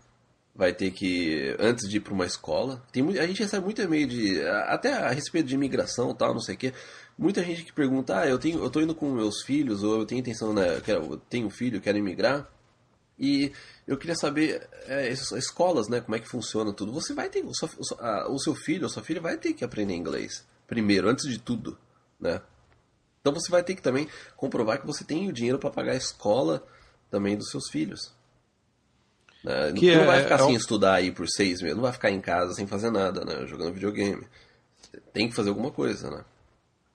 Vai 0.56 0.74
ter 0.74 0.92
que, 0.92 1.56
antes 1.60 1.88
de 1.90 1.98
ir 1.98 2.00
para 2.02 2.14
uma 2.14 2.26
escola, 2.26 2.84
tem, 2.92 3.18
a 3.18 3.28
gente 3.28 3.42
recebe 3.42 3.64
muito 3.64 3.82
e-mail 3.82 4.08
de, 4.08 4.42
até 4.68 4.94
a 4.94 5.10
respeito 5.10 5.48
de 5.48 5.56
imigração 5.56 6.14
tal, 6.14 6.34
não 6.34 6.42
sei 6.42 6.56
o 6.56 6.58
quê 6.58 6.74
muita 7.20 7.44
gente 7.44 7.64
que 7.64 7.74
pergunta, 7.74 8.22
ah, 8.22 8.28
eu 8.28 8.40
tenho, 8.40 8.64
eu 8.64 8.70
tô 8.70 8.80
indo 8.80 8.96
com 8.96 9.12
meus 9.12 9.44
filhos 9.44 9.84
ou 9.84 10.00
eu 10.00 10.06
tenho 10.06 10.20
intenção, 10.20 10.54
né, 10.54 10.78
eu, 10.78 10.82
quero, 10.82 11.14
eu 11.14 11.18
tenho 11.18 11.50
filho, 11.50 11.82
quero 11.82 11.98
emigrar. 11.98 12.50
E 13.20 13.52
eu 13.86 13.98
queria 13.98 14.16
saber 14.16 14.66
é, 14.88 15.10
escolas, 15.10 15.90
né, 15.90 16.00
como 16.00 16.16
é 16.16 16.20
que 16.20 16.30
funciona 16.30 16.72
tudo. 16.72 16.94
Você 16.94 17.14
vai 17.14 17.30
ter 17.30 17.44
o 17.44 17.54
seu, 17.54 17.70
o 18.30 18.40
seu 18.40 18.56
filho 18.56 18.84
ou 18.84 18.90
sua 18.90 19.04
filha 19.04 19.20
vai 19.20 19.38
ter 19.38 19.54
que 19.54 19.66
aprender 19.66 19.94
inglês 19.94 20.46
primeiro, 20.66 21.10
antes 21.10 21.28
de 21.28 21.40
tudo, 21.40 21.78
né? 22.20 22.42
Então 23.20 23.34
você 23.34 23.52
vai 23.52 23.64
ter 23.64 23.76
que 23.76 23.82
também 23.82 24.08
comprovar 24.38 24.80
que 24.80 24.88
você 24.88 25.04
tem 25.04 25.28
o 25.28 25.34
dinheiro 25.34 25.58
para 25.58 25.72
pagar 25.72 25.94
a 25.94 25.98
escola 25.98 26.64
também 27.10 27.36
dos 27.36 27.50
seus 27.50 27.70
filhos. 27.70 28.14
Né? 29.44 29.74
Que 29.74 29.96
não 29.96 30.04
é, 30.04 30.06
vai 30.06 30.24
ficar 30.24 30.36
é, 30.36 30.38
sem 30.46 30.54
estudar 30.54 30.94
aí 30.94 31.12
por 31.12 31.28
seis 31.28 31.62
meses, 31.62 31.76
não 31.76 31.84
vai 31.84 31.92
ficar 31.92 32.12
em 32.12 32.22
casa 32.22 32.54
sem 32.54 32.68
fazer 32.68 32.92
nada, 32.92 33.26
né? 33.26 33.46
Jogando 33.48 33.74
videogame. 33.74 34.26
Tem 35.12 35.28
que 35.28 35.36
fazer 35.36 35.50
alguma 35.50 35.72
coisa, 35.72 36.10
né? 36.10 36.24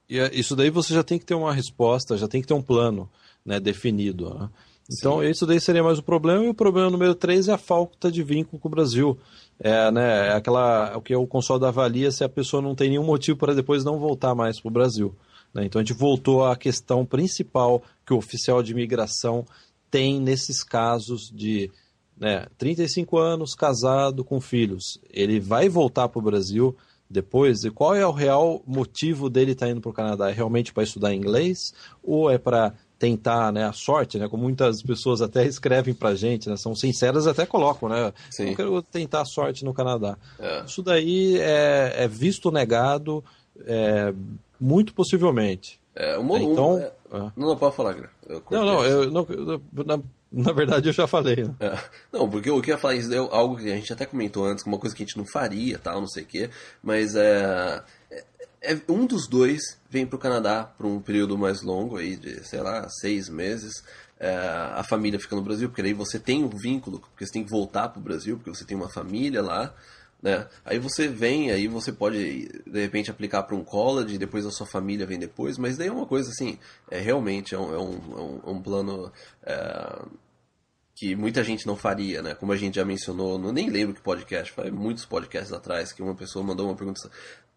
E 0.08 0.18
é, 0.18 0.30
isso 0.34 0.54
daí 0.54 0.70
você 0.70 0.92
já 0.92 1.02
tem 1.02 1.18
que 1.18 1.24
ter 1.24 1.34
uma 1.34 1.52
resposta, 1.52 2.16
já 2.16 2.28
tem 2.28 2.40
que 2.40 2.46
ter 2.46 2.54
um 2.54 2.62
plano 2.62 3.08
né, 3.44 3.58
definido. 3.58 4.34
Né? 4.34 4.48
Então, 4.90 5.20
Sim. 5.20 5.30
isso 5.30 5.46
daí 5.46 5.60
seria 5.60 5.82
mais 5.82 5.98
o 5.98 6.02
problema. 6.02 6.44
E 6.44 6.48
o 6.48 6.54
problema 6.54 6.90
número 6.90 7.14
3 7.14 7.48
é 7.48 7.52
a 7.52 7.58
falta 7.58 8.10
de 8.10 8.22
vínculo 8.22 8.60
com 8.60 8.68
o 8.68 8.70
Brasil. 8.70 9.18
É, 9.58 9.90
né, 9.90 10.28
é 10.28 10.32
aquela, 10.32 10.96
o 10.96 11.00
que 11.00 11.14
o 11.14 11.26
console 11.26 11.64
avalia 11.64 12.10
se 12.10 12.24
a 12.24 12.28
pessoa 12.28 12.62
não 12.62 12.74
tem 12.74 12.90
nenhum 12.90 13.04
motivo 13.04 13.38
para 13.38 13.54
depois 13.54 13.84
não 13.84 13.98
voltar 13.98 14.34
mais 14.34 14.60
para 14.60 14.68
o 14.68 14.72
Brasil. 14.72 15.14
Né? 15.54 15.64
Então, 15.64 15.80
a 15.80 15.84
gente 15.84 15.96
voltou 15.96 16.44
à 16.44 16.56
questão 16.56 17.06
principal 17.06 17.82
que 18.04 18.12
o 18.12 18.18
oficial 18.18 18.62
de 18.62 18.72
imigração 18.72 19.46
tem 19.90 20.20
nesses 20.20 20.62
casos 20.62 21.30
de 21.30 21.70
né, 22.18 22.46
35 22.58 23.16
anos, 23.16 23.54
casado, 23.54 24.24
com 24.24 24.40
filhos. 24.40 24.98
Ele 25.10 25.40
vai 25.40 25.68
voltar 25.68 26.08
para 26.08 26.18
o 26.18 26.22
Brasil 26.22 26.76
depois, 27.08 27.64
e 27.64 27.70
qual 27.70 27.94
é 27.94 28.06
o 28.06 28.12
real 28.12 28.62
motivo 28.66 29.28
dele 29.28 29.52
estar 29.52 29.66
tá 29.66 29.72
indo 29.72 29.80
para 29.80 29.90
o 29.90 29.94
Canadá? 29.94 30.30
É 30.30 30.32
realmente 30.32 30.72
para 30.72 30.82
estudar 30.82 31.14
inglês 31.14 31.74
ou 32.02 32.30
é 32.30 32.38
para 32.38 32.72
tentar 32.98 33.52
né, 33.52 33.64
a 33.64 33.72
sorte, 33.72 34.18
né? 34.18 34.28
Como 34.28 34.42
muitas 34.42 34.82
pessoas 34.82 35.20
até 35.20 35.44
escrevem 35.44 35.92
para 35.92 36.14
gente, 36.14 36.48
né? 36.48 36.56
São 36.56 36.74
sinceras 36.74 37.26
até 37.26 37.44
colocam, 37.44 37.88
né? 37.88 38.12
Sim. 38.30 38.50
Eu 38.50 38.56
quero 38.56 38.82
tentar 38.82 39.22
a 39.22 39.24
sorte 39.26 39.64
no 39.64 39.74
Canadá. 39.74 40.16
É. 40.38 40.64
Isso 40.64 40.82
daí 40.82 41.36
é, 41.38 42.04
é 42.04 42.08
visto 42.08 42.50
negado 42.50 43.22
é, 43.66 44.14
muito 44.58 44.94
possivelmente. 44.94 45.80
É, 45.94 46.16
uma, 46.16 46.40
então, 46.40 46.78
é, 46.78 46.92
não, 47.36 47.48
não 47.48 47.56
pode 47.56 47.76
falar, 47.76 47.96
Não, 48.50 48.64
não, 48.64 48.84
eu, 48.84 49.10
não, 49.10 49.26
na, 49.86 50.00
na 50.34 50.52
verdade, 50.52 50.88
eu 50.88 50.92
já 50.92 51.06
falei. 51.06 51.44
Né? 51.44 51.54
É. 51.60 51.78
Não, 52.12 52.28
porque 52.28 52.50
o 52.50 52.60
que 52.60 52.70
eu 52.70 52.74
ia 52.74 52.78
falar 52.78 52.94
isso 52.94 53.12
é 53.12 53.16
algo 53.16 53.56
que 53.56 53.70
a 53.70 53.76
gente 53.76 53.92
até 53.92 54.04
comentou 54.04 54.44
antes, 54.44 54.64
uma 54.64 54.78
coisa 54.78 54.94
que 54.94 55.02
a 55.02 55.06
gente 55.06 55.16
não 55.16 55.24
faria, 55.24 55.78
tal, 55.78 56.00
não 56.00 56.08
sei 56.08 56.24
o 56.24 56.26
quê. 56.26 56.50
Mas 56.82 57.14
é, 57.14 57.82
é, 58.10 58.24
é 58.62 58.80
um 58.88 59.06
dos 59.06 59.28
dois 59.28 59.78
vem 59.88 60.06
para 60.06 60.16
o 60.16 60.18
Canadá 60.18 60.64
por 60.64 60.86
um 60.86 61.00
período 61.00 61.38
mais 61.38 61.62
longo 61.62 61.96
aí 61.96 62.16
de, 62.16 62.44
sei 62.46 62.60
lá, 62.60 62.88
seis 62.88 63.28
meses. 63.28 63.84
É, 64.18 64.36
a 64.74 64.82
família 64.82 65.20
fica 65.20 65.36
no 65.36 65.42
Brasil, 65.42 65.68
porque 65.68 65.82
aí 65.82 65.94
você 65.94 66.18
tem 66.18 66.44
um 66.44 66.48
vínculo, 66.48 67.00
porque 67.00 67.26
você 67.26 67.32
tem 67.32 67.44
que 67.44 67.50
voltar 67.50 67.88
para 67.88 68.00
o 68.00 68.02
Brasil, 68.02 68.36
porque 68.36 68.50
você 68.50 68.64
tem 68.64 68.76
uma 68.76 68.88
família 68.88 69.42
lá. 69.42 69.74
Né? 70.24 70.48
Aí 70.64 70.78
você 70.78 71.06
vem, 71.06 71.50
aí 71.50 71.68
você 71.68 71.92
pode 71.92 72.48
de 72.66 72.80
repente 72.80 73.10
aplicar 73.10 73.42
para 73.42 73.54
um 73.54 73.62
college, 73.62 74.16
depois 74.16 74.46
a 74.46 74.50
sua 74.50 74.66
família 74.66 75.04
vem 75.04 75.18
depois, 75.18 75.58
mas 75.58 75.76
daí 75.76 75.88
é 75.88 75.92
uma 75.92 76.06
coisa 76.06 76.30
assim, 76.30 76.58
é 76.90 76.98
realmente 76.98 77.54
é 77.54 77.58
um, 77.58 77.74
é 77.74 77.78
um, 77.78 78.40
é 78.46 78.50
um, 78.50 78.58
é 78.58 78.62
plano 78.62 79.12
é, 79.42 80.02
que 80.94 81.16
muita 81.16 81.42
gente 81.42 81.66
não 81.66 81.76
faria, 81.76 82.22
né? 82.22 82.34
Como 82.34 82.52
a 82.52 82.56
gente 82.56 82.76
já 82.76 82.84
mencionou, 82.84 83.38
não 83.38 83.52
nem 83.52 83.68
lembro 83.68 83.94
que 83.94 84.00
podcast, 84.00 84.52
foi 84.52 84.70
muitos 84.70 85.04
podcasts 85.04 85.52
atrás 85.52 85.92
que 85.92 86.02
uma 86.02 86.14
pessoa 86.14 86.44
mandou 86.44 86.66
uma 86.66 86.76
pergunta 86.76 87.10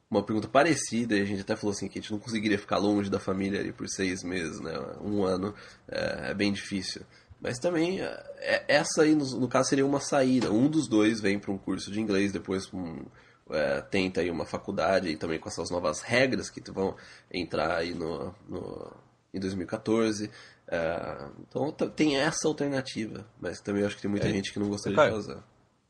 uma 0.10 0.24
pergunta 0.24 0.48
parecida, 0.48 1.18
e 1.18 1.22
a 1.22 1.26
gente 1.26 1.42
até 1.42 1.56
falou 1.56 1.74
assim 1.74 1.88
que 1.88 2.00
a 2.00 2.02
gente 2.02 2.12
não 2.12 2.20
conseguiria 2.20 2.58
ficar 2.58 2.78
longe 2.78 3.10
da 3.10 3.20
família 3.20 3.60
ali 3.60 3.74
por 3.74 3.88
seis 3.90 4.24
meses, 4.24 4.60
né? 4.62 4.74
Um 5.02 5.24
ano 5.24 5.54
é, 5.88 6.32
é 6.32 6.34
bem 6.34 6.52
difícil. 6.52 7.02
Mas 7.42 7.60
também, 7.60 8.02
é, 8.02 8.24
é, 8.40 8.66
essa 8.68 9.04
aí, 9.04 9.14
no, 9.14 9.26
no, 9.38 9.48
caso, 9.48 9.70
seria 9.70 9.86
uma 9.86 10.00
saída. 10.00 10.52
Um 10.52 10.70
dos 10.70 10.88
dois 10.88 11.20
vem 11.20 11.38
para 11.38 11.52
um 11.52 11.58
curso 11.58 11.92
de 11.92 12.00
inglês, 12.00 12.32
depois 12.32 12.72
um, 12.74 13.06
é, 13.52 13.82
tenta 13.82 14.22
aí 14.22 14.32
uma 14.32 14.46
faculdade, 14.46 15.10
e 15.10 15.18
também 15.18 15.40
com 15.40 15.50
essas 15.50 15.70
novas 15.70 16.02
regras 16.02 16.50
que 16.50 16.62
vão 16.72 16.96
entrar 17.32 17.76
aí 17.76 17.94
no, 17.94 18.34
no 18.48 18.94
em 19.38 19.40
2014. 19.40 20.30
É, 20.68 21.26
então 21.48 21.72
tem 21.72 22.18
essa 22.18 22.48
alternativa, 22.48 23.26
mas 23.40 23.62
também 23.62 23.84
acho 23.84 23.96
que 23.96 24.02
tem 24.02 24.12
muita 24.12 24.28
é. 24.28 24.32
gente 24.32 24.52
que 24.52 24.60
não 24.60 24.70
gostaria 24.70 24.98
de 24.98 25.12
fazer. 25.12 25.38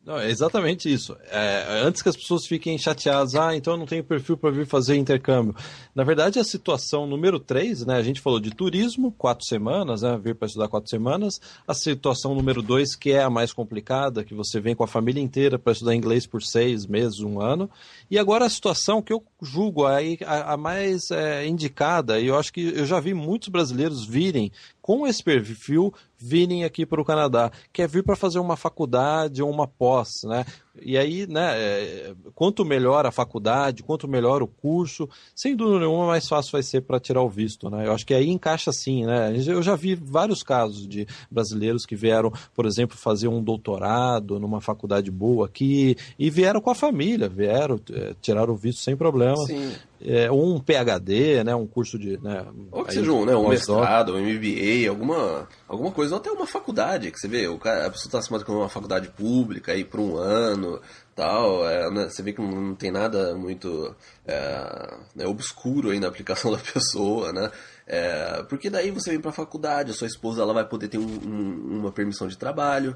Não, 0.08 0.18
é 0.18 0.30
exatamente 0.30 0.90
isso. 0.90 1.18
É, 1.30 1.82
antes 1.84 2.02
que 2.02 2.08
as 2.08 2.16
pessoas 2.16 2.48
fiquem 2.48 2.78
chateadas, 2.78 3.36
ah, 3.36 3.54
então 3.54 3.74
eu 3.74 3.78
não 3.78 3.86
tenho 3.86 4.02
perfil 4.06 4.38
para 4.38 4.52
vir 4.52 4.66
fazer 4.66 4.96
intercâmbio. 4.96 5.54
Na 5.94 6.06
verdade, 6.06 6.40
a 6.40 6.46
situação 6.46 7.06
número 7.06 7.42
3, 7.42 7.86
né, 7.86 7.98
a 7.98 8.02
gente 8.02 8.22
falou 8.22 8.40
de 8.40 8.56
turismo, 8.56 9.12
quatro 9.12 9.46
semanas, 9.46 10.04
né, 10.04 10.18
vir 10.18 10.34
para 10.34 10.46
estudar 10.46 10.70
quatro 10.70 10.90
semanas. 10.90 11.42
A 11.68 11.74
situação 11.74 12.34
número 12.34 12.62
2, 12.62 12.96
que 12.96 13.12
é 13.12 13.22
a 13.22 13.30
mais 13.30 13.52
complicada, 13.52 14.24
que 14.24 14.34
você 14.34 14.62
vem 14.62 14.74
com 14.74 14.86
a 14.86 14.88
família 14.88 15.22
inteira 15.22 15.60
para 15.60 15.74
estudar 15.74 15.94
inglês 15.94 16.26
por 16.26 16.42
seis 16.42 16.86
meses, 16.86 17.20
um 17.20 17.42
ano. 17.42 17.70
E 18.10 18.18
agora 18.18 18.46
a 18.46 18.50
situação 18.50 19.02
que 19.02 19.12
eu 19.12 19.22
julgo 19.42 19.86
aí 19.86 20.18
a, 20.26 20.54
a 20.54 20.58
mais 20.58 21.12
é, 21.12 21.46
indicada, 21.46 22.20
e 22.20 22.28
eu 22.28 22.38
acho 22.38 22.52
que 22.52 22.74
eu 22.76 22.86
já 22.86 23.00
vi 23.00 23.14
muitos 23.14 23.50
brasileiros 23.50 24.06
virem 24.06 24.52
com 24.82 25.06
esse 25.06 25.24
perfil 25.24 25.94
virem 26.18 26.64
aqui 26.64 26.86
para 26.86 27.02
o 27.02 27.06
Canadá, 27.06 27.52
quer 27.72 27.84
é 27.84 27.88
vir 27.88 28.04
para 28.04 28.16
fazer 28.16 28.40
uma 28.40 28.58
faculdade 28.58 29.44
ou 29.44 29.50
uma 29.50 29.68
pós, 29.68 30.24
né? 30.24 30.46
E 30.82 30.98
aí, 30.98 31.28
né, 31.28 31.54
é, 31.56 32.14
quanto 32.34 32.66
melhor 32.66 33.06
a 33.06 33.12
faculdade, 33.12 33.84
quanto 33.84 34.08
melhor 34.08 34.42
o 34.42 34.48
curso, 34.48 35.10
sem 35.36 35.56
dúvida 35.56 35.80
nenhuma, 35.80 36.08
mais 36.08 36.28
fácil 36.28 36.52
vai 36.52 36.64
ser 36.64 36.82
para 36.82 37.00
tirar 37.00 37.22
o 37.22 37.30
visto, 37.30 37.70
né? 37.70 37.88
Eu 37.88 37.94
acho 37.94 38.06
que 38.06 38.14
aí 38.14 38.30
encaixa 38.30 38.72
sim, 38.72 39.06
né? 39.06 39.34
Eu 39.48 39.62
já 39.62 39.76
vi 39.76 39.96
vários 39.96 40.44
casos 40.44 40.88
de 40.88 41.08
brasileiros 41.30 41.86
que 41.86 41.96
vieram, 41.96 42.32
por 42.54 42.66
exemplo, 42.66 42.98
fazer 42.98 43.28
um 43.28 43.42
doutorado 43.42 44.40
numa 44.40 44.62
faculdade 44.62 45.12
boa 45.12 45.46
aqui 45.46 45.96
e 46.18 46.30
vieram 46.30 46.62
com 46.62 46.70
a 46.70 46.76
família, 46.76 47.28
vieram, 47.28 47.80
é, 47.92 48.14
tiraram 48.22 48.54
o 48.54 48.58
visto 48.58 48.82
sem 48.82 48.96
problema. 48.96 49.46
Sim. 49.46 49.72
É, 50.00 50.32
um 50.32 50.60
PhD, 50.60 51.44
né, 51.44 51.56
um 51.56 51.66
curso 51.66 51.98
de. 51.98 52.18
Né, 52.22 52.46
ou 52.72 52.84
que 52.84 52.92
aí, 52.92 52.98
seja 52.98 53.12
um, 53.12 53.26
né, 53.26 53.36
um 53.36 53.50
mestrado, 53.50 54.16
um 54.16 54.20
MBA, 54.20 54.88
alguma, 54.90 55.48
alguma 55.68 55.92
coisa, 55.92 56.16
ou 56.16 56.22
até 56.22 56.32
uma 56.32 56.46
faculdade, 56.46 57.12
que 57.12 57.20
você 57.20 57.28
vê, 57.28 57.48
o 57.48 57.58
cara, 57.58 57.88
a 57.88 57.90
pessoa 57.90 58.08
está 58.08 58.22
se 58.22 58.32
matriculando 58.32 58.64
uma 58.64 58.70
faculdade 58.70 59.10
pública 59.10 59.72
aí 59.72 59.84
por 59.84 60.00
um 60.00 60.16
ano 60.18 60.80
tal, 61.18 61.68
é, 61.68 61.90
né, 61.90 62.08
você 62.08 62.22
vê 62.22 62.32
que 62.32 62.40
não, 62.40 62.76
tem 62.76 62.92
nada 62.92 63.36
muito 63.36 63.96
é, 64.24 64.98
né, 65.16 65.26
obscuro 65.26 65.90
aí 65.90 66.00
na 66.00 66.08
aplicação 66.08 66.52
da 66.54 66.60
pessoa, 66.60 67.34
né? 67.34 67.50
É, 67.88 68.44
porque 68.44 68.70
daí 68.70 68.92
você 68.92 69.10
vem 69.10 69.20
para 69.20 69.32
a 69.32 69.34
faculdade, 69.34 69.90
a 69.90 69.94
sua 69.96 70.06
esposa 70.06 70.44
ela 70.44 70.54
vai 70.54 70.68
poder 70.68 70.90
ter 70.90 71.00
um, 71.00 71.08
um, 71.08 71.80
uma 71.80 71.92
permissão 71.92 72.28
de 72.28 72.38
trabalho, 72.38 72.96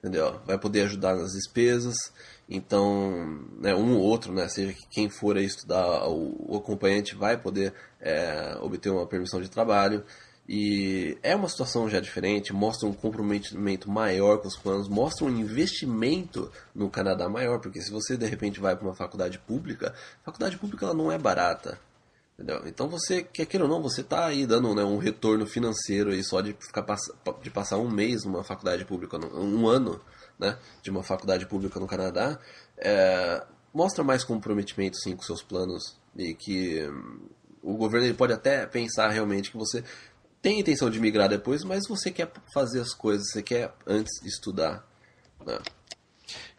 entendeu? 0.00 0.40
Vai 0.44 0.58
poder 0.58 0.82
ajudar 0.82 1.14
nas 1.14 1.32
despesas. 1.32 1.94
Então, 2.48 3.46
né, 3.58 3.74
um 3.74 3.96
ou 3.96 4.02
outro, 4.02 4.32
né, 4.32 4.48
seja 4.48 4.74
quem 4.90 5.08
for 5.08 5.36
estudar, 5.38 6.06
o, 6.08 6.52
o 6.52 6.56
acompanhante 6.56 7.14
vai 7.14 7.36
poder 7.36 7.72
é, 8.00 8.56
obter 8.60 8.90
uma 8.90 9.06
permissão 9.06 9.40
de 9.40 9.48
trabalho. 9.48 10.04
E 10.48 11.16
é 11.22 11.36
uma 11.36 11.48
situação 11.48 11.88
já 11.88 12.00
diferente, 12.00 12.52
mostra 12.52 12.88
um 12.88 12.92
comprometimento 12.92 13.88
maior 13.88 14.38
com 14.38 14.48
os 14.48 14.56
planos, 14.56 14.88
mostra 14.88 15.24
um 15.24 15.30
investimento 15.30 16.50
no 16.74 16.90
Canadá 16.90 17.28
maior, 17.28 17.60
porque 17.60 17.80
se 17.80 17.92
você 17.92 18.16
de 18.16 18.26
repente 18.26 18.60
vai 18.60 18.76
para 18.76 18.84
uma 18.84 18.94
faculdade 18.94 19.38
pública, 19.38 19.94
a 20.20 20.24
faculdade 20.24 20.58
pública 20.58 20.86
ela 20.86 20.94
não 20.94 21.12
é 21.12 21.16
barata. 21.16 21.78
Entendeu? 22.34 22.62
Então 22.66 22.88
você, 22.88 23.22
quer 23.22 23.46
queira 23.46 23.64
ou 23.64 23.70
não, 23.70 23.80
você 23.80 24.00
está 24.00 24.26
aí 24.26 24.44
dando 24.44 24.74
né, 24.74 24.82
um 24.82 24.98
retorno 24.98 25.46
financeiro 25.46 26.10
aí 26.10 26.24
só 26.24 26.40
de, 26.40 26.54
ficar, 26.54 26.84
de 27.40 27.50
passar 27.50 27.78
um 27.78 27.88
mês 27.88 28.24
numa 28.24 28.42
faculdade 28.42 28.84
pública, 28.84 29.16
um 29.18 29.68
ano 29.68 30.00
né, 30.38 30.58
de 30.82 30.90
uma 30.90 31.02
faculdade 31.02 31.46
pública 31.46 31.78
no 31.78 31.86
Canadá, 31.86 32.38
é, 32.78 33.44
mostra 33.72 34.04
mais 34.04 34.24
comprometimento 34.24 34.96
sim 34.98 35.16
com 35.16 35.22
seus 35.22 35.42
planos 35.42 35.96
e 36.16 36.34
que 36.34 36.86
hum, 36.86 37.20
o 37.62 37.76
governo 37.76 38.06
ele 38.06 38.14
pode 38.14 38.32
até 38.32 38.66
pensar 38.66 39.08
realmente 39.08 39.50
que 39.50 39.56
você 39.56 39.84
tem 40.40 40.58
intenção 40.58 40.90
de 40.90 40.98
migrar 40.98 41.28
depois, 41.28 41.62
mas 41.62 41.86
você 41.88 42.10
quer 42.10 42.30
fazer 42.52 42.80
as 42.80 42.92
coisas, 42.92 43.30
você 43.30 43.42
quer 43.42 43.72
antes 43.86 44.20
estudar. 44.24 44.84
Né? 45.46 45.58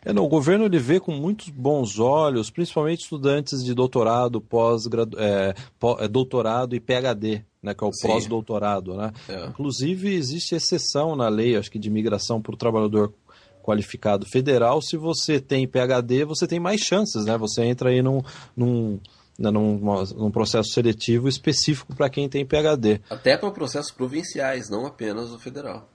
É, 0.05 0.13
não, 0.13 0.25
o 0.25 0.29
governo 0.29 0.65
ele 0.65 0.79
vê 0.79 0.99
com 0.99 1.13
muitos 1.13 1.49
bons 1.49 1.99
olhos, 1.99 2.49
principalmente 2.49 3.01
estudantes 3.01 3.63
de 3.63 3.73
doutorado, 3.73 4.41
pós 4.41 4.85
é, 5.17 5.53
é, 5.99 6.07
doutorado 6.07 6.75
e 6.75 6.79
PhD, 6.79 7.43
né, 7.61 7.73
que 7.73 7.83
é 7.83 7.87
o 7.87 7.91
pós-doutorado. 8.01 8.95
Né? 8.95 9.11
É. 9.29 9.45
Inclusive, 9.45 10.13
existe 10.13 10.55
exceção 10.55 11.15
na 11.15 11.29
lei, 11.29 11.55
acho 11.55 11.71
que 11.71 11.79
de 11.79 11.87
imigração 11.87 12.41
para 12.41 12.53
o 12.53 12.57
trabalhador 12.57 13.13
qualificado 13.63 14.25
federal. 14.25 14.81
Se 14.81 14.97
você 14.97 15.39
tem 15.39 15.67
PhD, 15.67 16.25
você 16.25 16.45
tem 16.45 16.59
mais 16.59 16.81
chances, 16.81 17.25
né? 17.25 17.37
Você 17.37 17.63
entra 17.63 17.89
aí 17.89 18.01
num, 18.01 18.21
num 18.55 18.99
né, 19.39 19.49
num, 19.49 19.79
num 20.15 20.31
processo 20.31 20.69
seletivo 20.71 21.27
específico 21.27 21.95
para 21.95 22.09
quem 22.09 22.29
tem 22.29 22.45
PhD. 22.45 23.01
Até 23.09 23.37
para 23.37 23.49
processos 23.51 23.91
provinciais, 23.91 24.69
não 24.69 24.85
apenas 24.85 25.31
o 25.31 25.39
federal. 25.39 25.89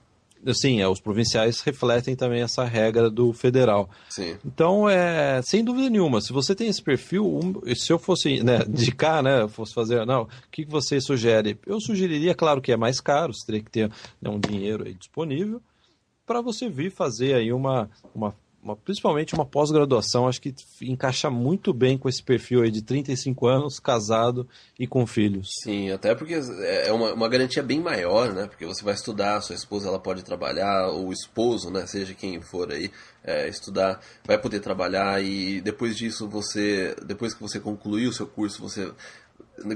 Sim, 0.53 0.79
é, 0.81 0.87
os 0.87 1.01
provinciais 1.01 1.59
refletem 1.61 2.15
também 2.15 2.41
essa 2.41 2.63
regra 2.63 3.09
do 3.09 3.33
federal. 3.33 3.89
Sim. 4.09 4.37
Então, 4.45 4.89
é, 4.89 5.41
sem 5.41 5.63
dúvida 5.63 5.89
nenhuma, 5.89 6.21
se 6.21 6.31
você 6.31 6.55
tem 6.55 6.69
esse 6.69 6.81
perfil, 6.81 7.61
se 7.75 7.91
eu 7.91 7.99
fosse 7.99 8.41
né, 8.41 8.59
indicar, 8.67 9.21
né, 9.21 9.47
fosse 9.49 9.73
fazer, 9.73 10.05
não, 10.05 10.23
o 10.23 10.27
que, 10.49 10.63
que 10.63 10.71
você 10.71 11.01
sugere? 11.01 11.59
Eu 11.67 11.81
sugeriria, 11.81 12.33
claro 12.33 12.61
que 12.61 12.71
é 12.71 12.77
mais 12.77 13.01
caro, 13.01 13.33
você 13.33 13.45
teria 13.45 13.61
que 13.61 13.71
ter 13.71 13.91
né, 14.21 14.29
um 14.29 14.39
dinheiro 14.39 14.85
disponível, 14.93 15.61
para 16.29 16.41
você 16.41 16.69
vir 16.69 16.91
fazer 16.91 17.33
aí 17.33 17.51
uma, 17.51 17.89
uma 18.13 18.35
uma, 18.61 18.75
principalmente 18.75 19.33
uma 19.33 19.45
pós-graduação, 19.45 20.27
acho 20.27 20.41
que 20.41 20.53
encaixa 20.81 21.29
muito 21.29 21.73
bem 21.73 21.97
com 21.97 22.09
esse 22.09 22.21
perfil 22.21 22.61
aí 22.61 22.69
de 22.69 22.81
35 22.81 23.47
anos, 23.47 23.79
casado 23.79 24.45
e 24.77 24.85
com 24.85 25.07
filhos. 25.07 25.47
Sim, 25.63 25.91
até 25.91 26.13
porque 26.13 26.37
é 26.61 26.91
uma, 26.91 27.13
uma 27.13 27.29
garantia 27.29 27.63
bem 27.63 27.79
maior, 27.79 28.33
né? 28.33 28.47
Porque 28.47 28.65
você 28.65 28.83
vai 28.83 28.93
estudar, 28.93 29.39
sua 29.41 29.55
esposa 29.55 29.87
ela 29.87 29.97
pode 29.97 30.23
trabalhar, 30.23 30.91
o 30.91 31.11
esposo, 31.13 31.71
né? 31.71 31.87
Seja 31.87 32.13
quem 32.13 32.41
for 32.41 32.69
aí, 32.69 32.91
é, 33.23 33.47
estudar, 33.47 34.01
vai 34.25 34.37
poder 34.37 34.59
trabalhar 34.59 35.23
e 35.23 35.61
depois 35.61 35.95
disso 35.95 36.27
você, 36.27 36.95
depois 37.05 37.33
que 37.33 37.41
você 37.41 37.61
concluir 37.61 38.07
o 38.07 38.13
seu 38.13 38.27
curso, 38.27 38.61
você 38.61 38.91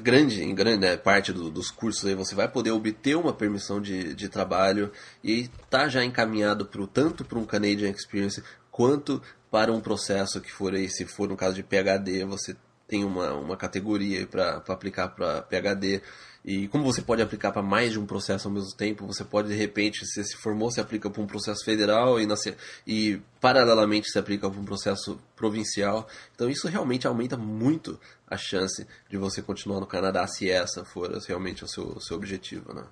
grande, 0.02 0.44
em 0.44 0.56
grande 0.56 0.80
né, 0.80 0.98
parte 0.98 1.34
do, 1.34 1.50
dos 1.50 1.70
cursos 1.70 2.06
aí 2.06 2.16
você 2.16 2.34
vai 2.36 2.48
poder 2.48 2.72
obter 2.72 3.16
uma 3.16 3.34
permissão 3.34 3.82
de, 3.82 4.14
de 4.14 4.30
trabalho 4.30 4.92
e 5.24 5.50
tá 5.70 5.88
já 5.88 6.04
encaminhado 6.04 6.66
pro, 6.66 6.88
tanto 6.88 7.26
para 7.26 7.40
um 7.40 7.46
Canadian 7.46 7.90
Experience 7.90 8.42
quanto 8.72 9.22
para 9.52 9.72
um 9.72 9.82
processo 9.82 10.42
que 10.42 10.52
for 10.52 10.74
aí, 10.74 10.90
se 10.90 11.06
for 11.06 11.30
no 11.30 11.38
caso 11.38 11.56
de 11.56 11.64
PhD, 11.64 12.26
você 12.26 12.56
tem 12.88 13.04
uma, 13.04 13.34
uma 13.34 13.58
categoria 13.58 14.26
para 14.26 14.64
aplicar 14.68 15.10
para 15.10 15.42
PhD. 15.44 16.02
E 16.46 16.68
como 16.68 16.84
você 16.84 17.02
pode 17.02 17.22
aplicar 17.22 17.54
para 17.54 17.62
mais 17.62 17.94
de 17.94 18.00
um 18.00 18.06
processo 18.06 18.48
ao 18.48 18.54
mesmo 18.54 18.76
tempo, 18.76 19.08
você 19.08 19.24
pode 19.24 19.48
de 19.48 19.56
repente, 19.56 20.06
se 20.06 20.24
se 20.24 20.36
formou, 20.36 20.70
se 20.70 20.82
aplica 20.82 21.10
para 21.10 21.22
um 21.22 21.28
processo 21.28 21.64
federal 21.64 22.20
e, 22.20 22.26
nasce, 22.26 22.54
e 22.86 23.22
paralelamente 23.40 24.10
se 24.12 24.20
aplica 24.20 24.50
para 24.50 24.60
um 24.60 24.66
processo 24.66 25.18
provincial. 25.36 26.06
Então 26.36 26.50
isso 26.50 26.68
realmente 26.68 27.08
aumenta 27.08 27.38
muito 27.38 27.98
a 28.28 28.36
chance 28.36 28.86
de 29.10 29.18
você 29.18 29.42
continuar 29.42 29.80
no 29.80 29.88
Canadá 29.88 30.28
se 30.28 30.50
essa 30.50 30.84
for 30.84 31.10
realmente 31.26 31.64
o 31.64 31.68
seu, 31.68 32.00
seu 32.02 32.18
objetivo. 32.18 32.74
Né? 32.74 32.84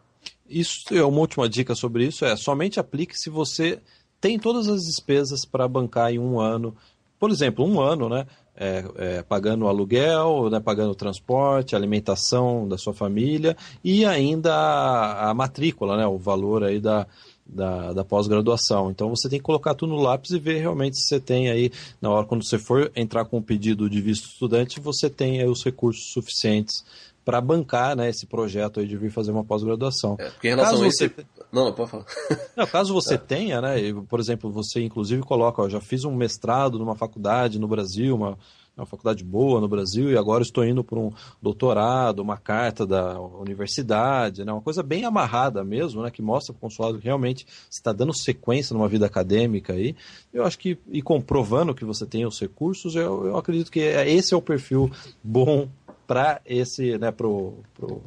Isso 0.50 0.84
é 0.92 1.04
uma 1.04 1.20
última 1.20 1.50
dica 1.50 1.76
sobre 1.76 2.06
isso, 2.06 2.24
é 2.24 2.36
somente 2.38 2.80
aplique 2.80 3.18
se 3.18 3.30
você 3.30 3.82
tem 4.22 4.40
todas 4.40 4.68
as 4.68 4.84
despesas 4.84 5.44
para 5.44 5.68
bancar 5.68 6.14
em 6.14 6.20
um 6.20 6.40
ano. 6.40 6.76
Por 7.20 7.30
exemplo, 7.32 7.66
um 7.66 7.82
ano, 7.82 8.08
né? 8.08 8.26
É, 8.54 8.84
é, 8.98 9.24
pagando 9.24 9.64
o 9.64 9.68
aluguel, 9.70 10.50
né, 10.50 10.60
pagando 10.60 10.92
o 10.92 10.96
transporte, 10.96 11.76
alimentação 11.76 12.68
da 12.68 12.78
sua 12.78 12.94
família 12.94 13.56
e 13.84 14.06
ainda 14.06 14.54
a, 14.54 15.30
a 15.30 15.34
matrícula, 15.34 15.96
né, 15.96 16.06
o 16.06 16.18
valor 16.18 16.64
aí 16.64 16.80
da, 16.80 17.08
da, 17.46 17.94
da 17.94 18.04
pós-graduação. 18.04 18.92
Então 18.92 19.10
você 19.10 19.30
tem 19.30 19.40
que 19.40 19.46
colocar 19.46 19.74
tudo 19.74 19.94
no 19.94 20.02
lápis 20.02 20.32
e 20.32 20.40
ver 20.40 20.60
realmente 20.60 20.98
se 20.98 21.06
você 21.06 21.20
tem 21.20 21.50
aí, 21.50 21.72
na 22.02 22.10
hora 22.10 22.26
quando 22.26 22.46
você 22.46 22.58
for 22.58 22.92
entrar 22.96 23.26
com 23.26 23.38
o 23.38 23.42
pedido 23.42 23.90
de 23.90 24.02
visto 24.02 24.28
estudante, 24.28 24.80
você 24.80 25.10
tem 25.10 25.44
os 25.46 25.64
recursos 25.64 26.12
suficientes 26.12 26.84
para 27.24 27.40
bancar 27.40 27.96
né, 27.96 28.10
esse 28.10 28.26
projeto 28.26 28.80
aí 28.80 28.88
de 28.88 28.98
vir 28.98 29.12
fazer 29.12 29.32
uma 29.32 29.44
pós-graduação. 29.44 30.16
É, 30.20 30.30
porque 30.30 30.48
em 30.48 30.52
relação 30.52 30.74
caso 30.74 30.84
a 30.84 30.88
esse... 30.88 31.08
Você... 31.08 31.26
Não, 31.52 31.66
não, 31.66 31.74
pode 31.74 31.92
falar. 31.92 32.06
Não, 32.56 32.66
caso 32.66 32.94
você 32.94 33.16
é. 33.16 33.18
tenha, 33.18 33.60
né, 33.60 33.76
por 34.08 34.20
exemplo, 34.20 34.52
você 34.52 34.82
inclusive 34.82 35.22
coloca, 35.22 35.62
ó, 35.62 35.70
já 35.70 35.82
fiz 35.82 36.06
um 36.06 36.16
mestrado 36.16 36.80
numa 36.80 36.96
faculdade 36.96 37.60
no 37.60 37.68
Brasil, 37.68 38.16
uma, 38.16 38.38
uma 38.76 38.86
faculdade 38.86 39.24
boa 39.24 39.60
no 39.60 39.68
Brasil 39.68 40.10
e 40.10 40.18
agora 40.18 40.44
estou 40.44 40.66
indo 40.66 40.84
para 40.84 40.98
um 40.98 41.12
doutorado, 41.42 42.20
uma 42.20 42.38
carta 42.38 42.86
da 42.86 43.20
universidade, 43.20 44.46
né? 44.46 44.52
uma 44.52 44.62
coisa 44.62 44.82
bem 44.82 45.04
amarrada 45.04 45.64
mesmo, 45.64 46.02
né? 46.02 46.10
que 46.10 46.22
mostra 46.22 46.54
para 46.54 46.60
o 46.60 46.62
consulado 46.62 46.98
que 46.98 47.06
realmente 47.06 47.46
está 47.70 47.92
dando 47.92 48.18
sequência 48.18 48.74
numa 48.74 48.88
vida 48.88 49.06
acadêmica 49.06 49.74
aí. 49.74 49.96
Eu 50.34 50.46
acho 50.46 50.58
que, 50.58 50.78
e 50.90 51.02
comprovando 51.02 51.76
que 51.76 51.86
você 51.86 52.06
tem 52.06 52.26
os 52.26 52.40
recursos, 52.40 52.96
eu, 52.96 53.28
eu 53.28 53.38
acredito 53.38 53.72
que 53.72 53.82
é, 53.82 54.10
esse 54.10 54.34
é 54.34 54.38
o 54.38 54.42
perfil 54.42 54.90
bom 55.24 55.68
para 56.12 56.42
esse, 56.46 56.98
né, 56.98 57.10
pro, 57.10 57.64
pro 57.74 58.04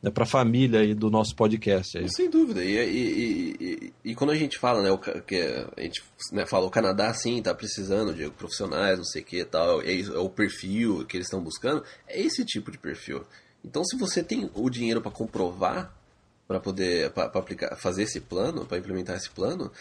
né, 0.00 0.12
para 0.12 0.22
a 0.22 0.26
família 0.26 0.78
aí 0.78 0.94
do 0.94 1.10
nosso 1.10 1.34
podcast. 1.34 1.98
Aí. 1.98 2.08
Sem 2.08 2.30
dúvida. 2.30 2.62
E, 2.62 2.76
e, 2.76 3.56
e, 3.60 3.94
e, 4.04 4.14
quando 4.14 4.30
a 4.30 4.36
gente 4.36 4.56
fala, 4.56 4.80
né, 4.80 4.92
o, 4.92 4.96
que 4.96 5.42
a 5.76 5.82
gente 5.82 6.04
né, 6.30 6.46
fala, 6.46 6.66
o 6.66 6.70
Canadá 6.70 7.12
sim 7.12 7.38
está 7.38 7.52
precisando 7.52 8.14
de 8.14 8.30
profissionais, 8.30 8.96
não 8.96 9.04
sei 9.04 9.22
o 9.22 9.24
que 9.24 9.44
tal, 9.44 9.82
é, 9.82 10.00
é 10.00 10.18
o 10.20 10.30
perfil 10.30 11.04
que 11.04 11.16
eles 11.16 11.26
estão 11.26 11.42
buscando, 11.42 11.82
é 12.06 12.20
esse 12.20 12.44
tipo 12.44 12.70
de 12.70 12.78
perfil. 12.78 13.24
Então, 13.64 13.82
se 13.84 13.96
você 13.98 14.22
tem 14.22 14.48
o 14.54 14.70
dinheiro 14.70 15.02
para 15.02 15.10
comprovar, 15.10 15.92
para 16.46 16.60
poder 16.60 17.10
pra, 17.10 17.28
pra 17.28 17.40
aplicar, 17.40 17.74
fazer 17.74 18.04
esse 18.04 18.20
plano, 18.20 18.66
para 18.66 18.78
implementar 18.78 19.16
esse 19.16 19.30
plano, 19.30 19.72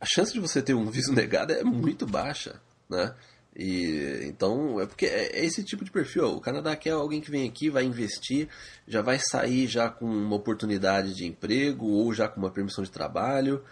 a 0.00 0.04
chance 0.04 0.32
de 0.32 0.40
você 0.40 0.60
ter 0.60 0.74
um 0.74 0.90
visto 0.90 1.12
negado 1.12 1.52
é 1.52 1.62
muito 1.62 2.08
baixa, 2.08 2.60
né? 2.88 3.14
E 3.56 4.22
então 4.26 4.80
é 4.80 4.86
porque 4.86 5.06
é, 5.06 5.40
é 5.40 5.44
esse 5.44 5.64
tipo 5.64 5.84
de 5.84 5.90
perfil. 5.90 6.36
O 6.36 6.40
Canadá 6.40 6.76
quer 6.76 6.90
alguém 6.90 7.20
que 7.20 7.30
vem 7.30 7.48
aqui, 7.48 7.68
vai 7.68 7.84
investir, 7.84 8.48
já 8.86 9.02
vai 9.02 9.18
sair 9.18 9.66
já 9.66 9.88
com 9.88 10.06
uma 10.06 10.36
oportunidade 10.36 11.14
de 11.14 11.26
emprego 11.26 11.86
ou 11.86 12.12
já 12.14 12.28
com 12.28 12.40
uma 12.40 12.50
permissão 12.50 12.84
de 12.84 12.90
trabalho. 12.90 13.62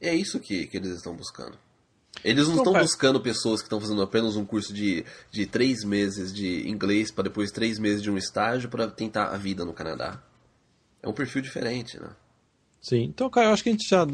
É 0.00 0.14
isso 0.14 0.40
que, 0.40 0.66
que 0.66 0.76
eles 0.76 0.96
estão 0.96 1.14
buscando. 1.14 1.56
Eles 2.22 2.48
não 2.48 2.56
estão 2.56 2.72
buscando 2.72 3.20
pessoas 3.20 3.60
que 3.60 3.66
estão 3.66 3.80
fazendo 3.80 4.02
apenas 4.02 4.36
um 4.36 4.44
curso 4.44 4.72
de, 4.72 5.04
de 5.30 5.46
três 5.46 5.84
meses 5.84 6.32
de 6.32 6.68
inglês 6.68 7.10
para 7.10 7.24
depois 7.24 7.50
três 7.50 7.78
meses 7.78 8.02
de 8.02 8.10
um 8.10 8.16
estágio 8.16 8.68
para 8.68 8.88
tentar 8.88 9.26
a 9.26 9.36
vida 9.36 9.64
no 9.64 9.72
Canadá. 9.72 10.22
É 11.02 11.08
um 11.08 11.12
perfil 11.12 11.42
diferente, 11.42 11.98
né? 11.98 12.10
Sim. 12.80 13.04
Então, 13.04 13.28
cara, 13.30 13.48
eu 13.48 13.52
acho 13.52 13.62
que 13.62 13.68
a 13.68 13.72
gente 13.72 13.88
já 13.88 14.06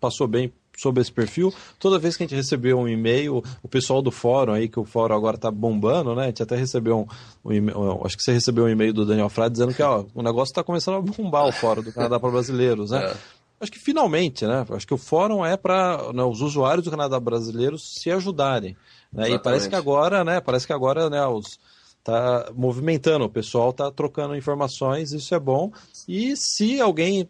passou 0.00 0.26
bem 0.26 0.52
sobre 0.76 1.00
esse 1.02 1.12
perfil. 1.12 1.52
Toda 1.78 1.98
vez 1.98 2.16
que 2.16 2.22
a 2.22 2.26
gente 2.26 2.36
recebeu 2.36 2.78
um 2.78 2.88
e-mail, 2.88 3.42
o 3.62 3.68
pessoal 3.68 4.02
do 4.02 4.10
fórum 4.10 4.52
aí, 4.52 4.68
que 4.68 4.78
o 4.78 4.84
fórum 4.84 5.14
agora 5.14 5.36
está 5.36 5.50
bombando, 5.50 6.14
né? 6.14 6.24
A 6.24 6.26
gente 6.26 6.42
até 6.42 6.56
recebeu 6.56 7.00
um, 7.00 7.06
um 7.48 7.52
e-mail, 7.52 8.00
acho 8.04 8.16
que 8.16 8.22
você 8.22 8.32
recebeu 8.32 8.64
um 8.64 8.68
e-mail 8.68 8.92
do 8.92 9.06
Daniel 9.06 9.28
Frade 9.28 9.52
dizendo 9.52 9.74
que 9.74 9.82
ó, 9.82 10.04
o 10.14 10.22
negócio 10.22 10.52
está 10.52 10.62
começando 10.62 10.96
a 10.96 11.00
bombar 11.00 11.46
o 11.46 11.52
fórum 11.52 11.82
do 11.82 11.92
Canadá 11.92 12.18
para 12.18 12.30
brasileiros, 12.30 12.90
né? 12.90 13.04
É. 13.04 13.16
Acho 13.60 13.72
que 13.72 13.78
finalmente, 13.78 14.46
né? 14.46 14.66
Acho 14.70 14.86
que 14.86 14.94
o 14.94 14.98
fórum 14.98 15.44
é 15.44 15.56
para 15.56 16.12
né, 16.12 16.22
os 16.22 16.40
usuários 16.40 16.84
do 16.84 16.90
Canadá 16.90 17.18
brasileiros 17.18 17.94
se 17.98 18.10
ajudarem. 18.10 18.76
Né? 19.12 19.30
E 19.30 19.38
parece 19.38 19.68
que 19.68 19.76
agora, 19.76 20.24
né? 20.24 20.40
Parece 20.40 20.66
que 20.66 20.72
agora, 20.72 21.08
né? 21.08 21.24
Os, 21.26 21.58
tá 22.04 22.50
movimentando, 22.54 23.24
o 23.24 23.30
pessoal 23.30 23.72
tá 23.72 23.90
trocando 23.90 24.36
informações, 24.36 25.12
isso 25.12 25.34
é 25.34 25.38
bom. 25.38 25.72
E 26.06 26.36
se 26.36 26.78
alguém 26.80 27.28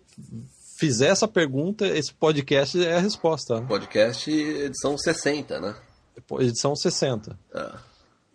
fizer 0.77 1.09
essa 1.09 1.29
pergunta, 1.29 1.87
esse 1.87 2.13
podcast 2.13 2.83
é 2.85 2.97
a 2.97 3.01
resposta. 3.01 3.61
Podcast 3.63 4.31
edição 4.31 4.97
60, 4.99 5.61
né? 5.61 5.75
Edição 6.41 6.75
60. 6.75 7.39
É. 7.55 7.73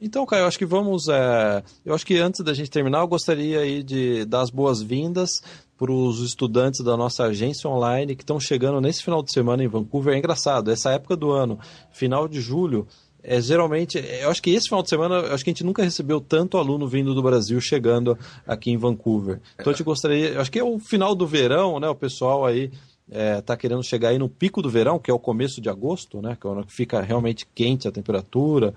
Então, 0.01 0.25
Caio, 0.25 0.43
eu 0.43 0.47
acho 0.47 0.57
que 0.57 0.65
vamos. 0.65 1.09
É... 1.09 1.63
Eu 1.85 1.93
acho 1.93 2.05
que 2.05 2.17
antes 2.17 2.43
da 2.43 2.53
gente 2.53 2.69
terminar, 2.69 2.99
eu 2.99 3.07
gostaria 3.07 3.59
aí 3.59 3.83
de 3.83 4.23
dar 4.25 4.41
as 4.41 4.49
boas-vindas 4.49 5.41
para 5.77 5.91
os 5.91 6.21
estudantes 6.21 6.83
da 6.83 6.95
nossa 6.95 7.23
agência 7.23 7.69
online 7.69 8.15
que 8.15 8.23
estão 8.23 8.39
chegando 8.39 8.81
nesse 8.81 9.03
final 9.03 9.21
de 9.21 9.31
semana 9.31 9.63
em 9.63 9.67
Vancouver. 9.67 10.13
É 10.13 10.17
engraçado, 10.17 10.71
essa 10.71 10.91
época 10.91 11.15
do 11.15 11.31
ano, 11.31 11.59
final 11.91 12.27
de 12.27 12.39
julho, 12.41 12.87
é, 13.21 13.41
geralmente, 13.41 13.97
eu 13.97 14.29
acho 14.29 14.41
que 14.41 14.51
esse 14.51 14.67
final 14.67 14.81
de 14.81 14.89
semana, 14.89 15.15
eu 15.15 15.33
acho 15.33 15.43
que 15.43 15.49
a 15.49 15.53
gente 15.53 15.63
nunca 15.63 15.83
recebeu 15.83 16.21
tanto 16.21 16.57
aluno 16.57 16.87
vindo 16.87 17.13
do 17.13 17.21
Brasil 17.21 17.59
chegando 17.59 18.17
aqui 18.47 18.71
em 18.71 18.77
Vancouver. 18.77 19.39
Então, 19.55 19.71
eu 19.71 19.77
te 19.77 19.83
gostaria, 19.83 20.29
eu 20.29 20.41
acho 20.41 20.51
que 20.51 20.59
é 20.59 20.63
o 20.63 20.79
final 20.79 21.13
do 21.13 21.27
verão, 21.27 21.79
né? 21.79 21.89
O 21.89 21.95
pessoal 21.95 22.45
aí 22.45 22.71
está 23.09 23.53
é, 23.53 23.57
querendo 23.57 23.83
chegar 23.83 24.09
aí 24.09 24.19
no 24.19 24.29
pico 24.29 24.61
do 24.61 24.69
verão, 24.69 24.99
que 24.99 25.09
é 25.09 25.13
o 25.13 25.19
começo 25.19 25.59
de 25.59 25.69
agosto, 25.69 26.21
né? 26.21 26.37
Que 26.39 26.47
é 26.47 26.51
fica 26.67 27.01
realmente 27.01 27.47
quente 27.53 27.87
a 27.87 27.91
temperatura. 27.91 28.73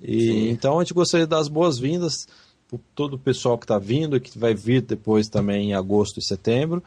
E 0.00 0.48
então 0.48 0.78
a 0.78 0.82
gente 0.82 0.94
gostaria 0.94 1.26
de 1.26 1.30
dar 1.30 1.38
as 1.38 1.48
boas-vindas 1.48 2.26
para 2.68 2.78
todo 2.94 3.14
o 3.14 3.18
pessoal 3.18 3.58
que 3.58 3.64
está 3.64 3.78
vindo 3.78 4.16
e 4.16 4.20
que 4.20 4.38
vai 4.38 4.54
vir 4.54 4.82
depois 4.82 5.28
também 5.28 5.70
em 5.70 5.74
agosto 5.74 6.18
e 6.18 6.24
setembro. 6.24 6.82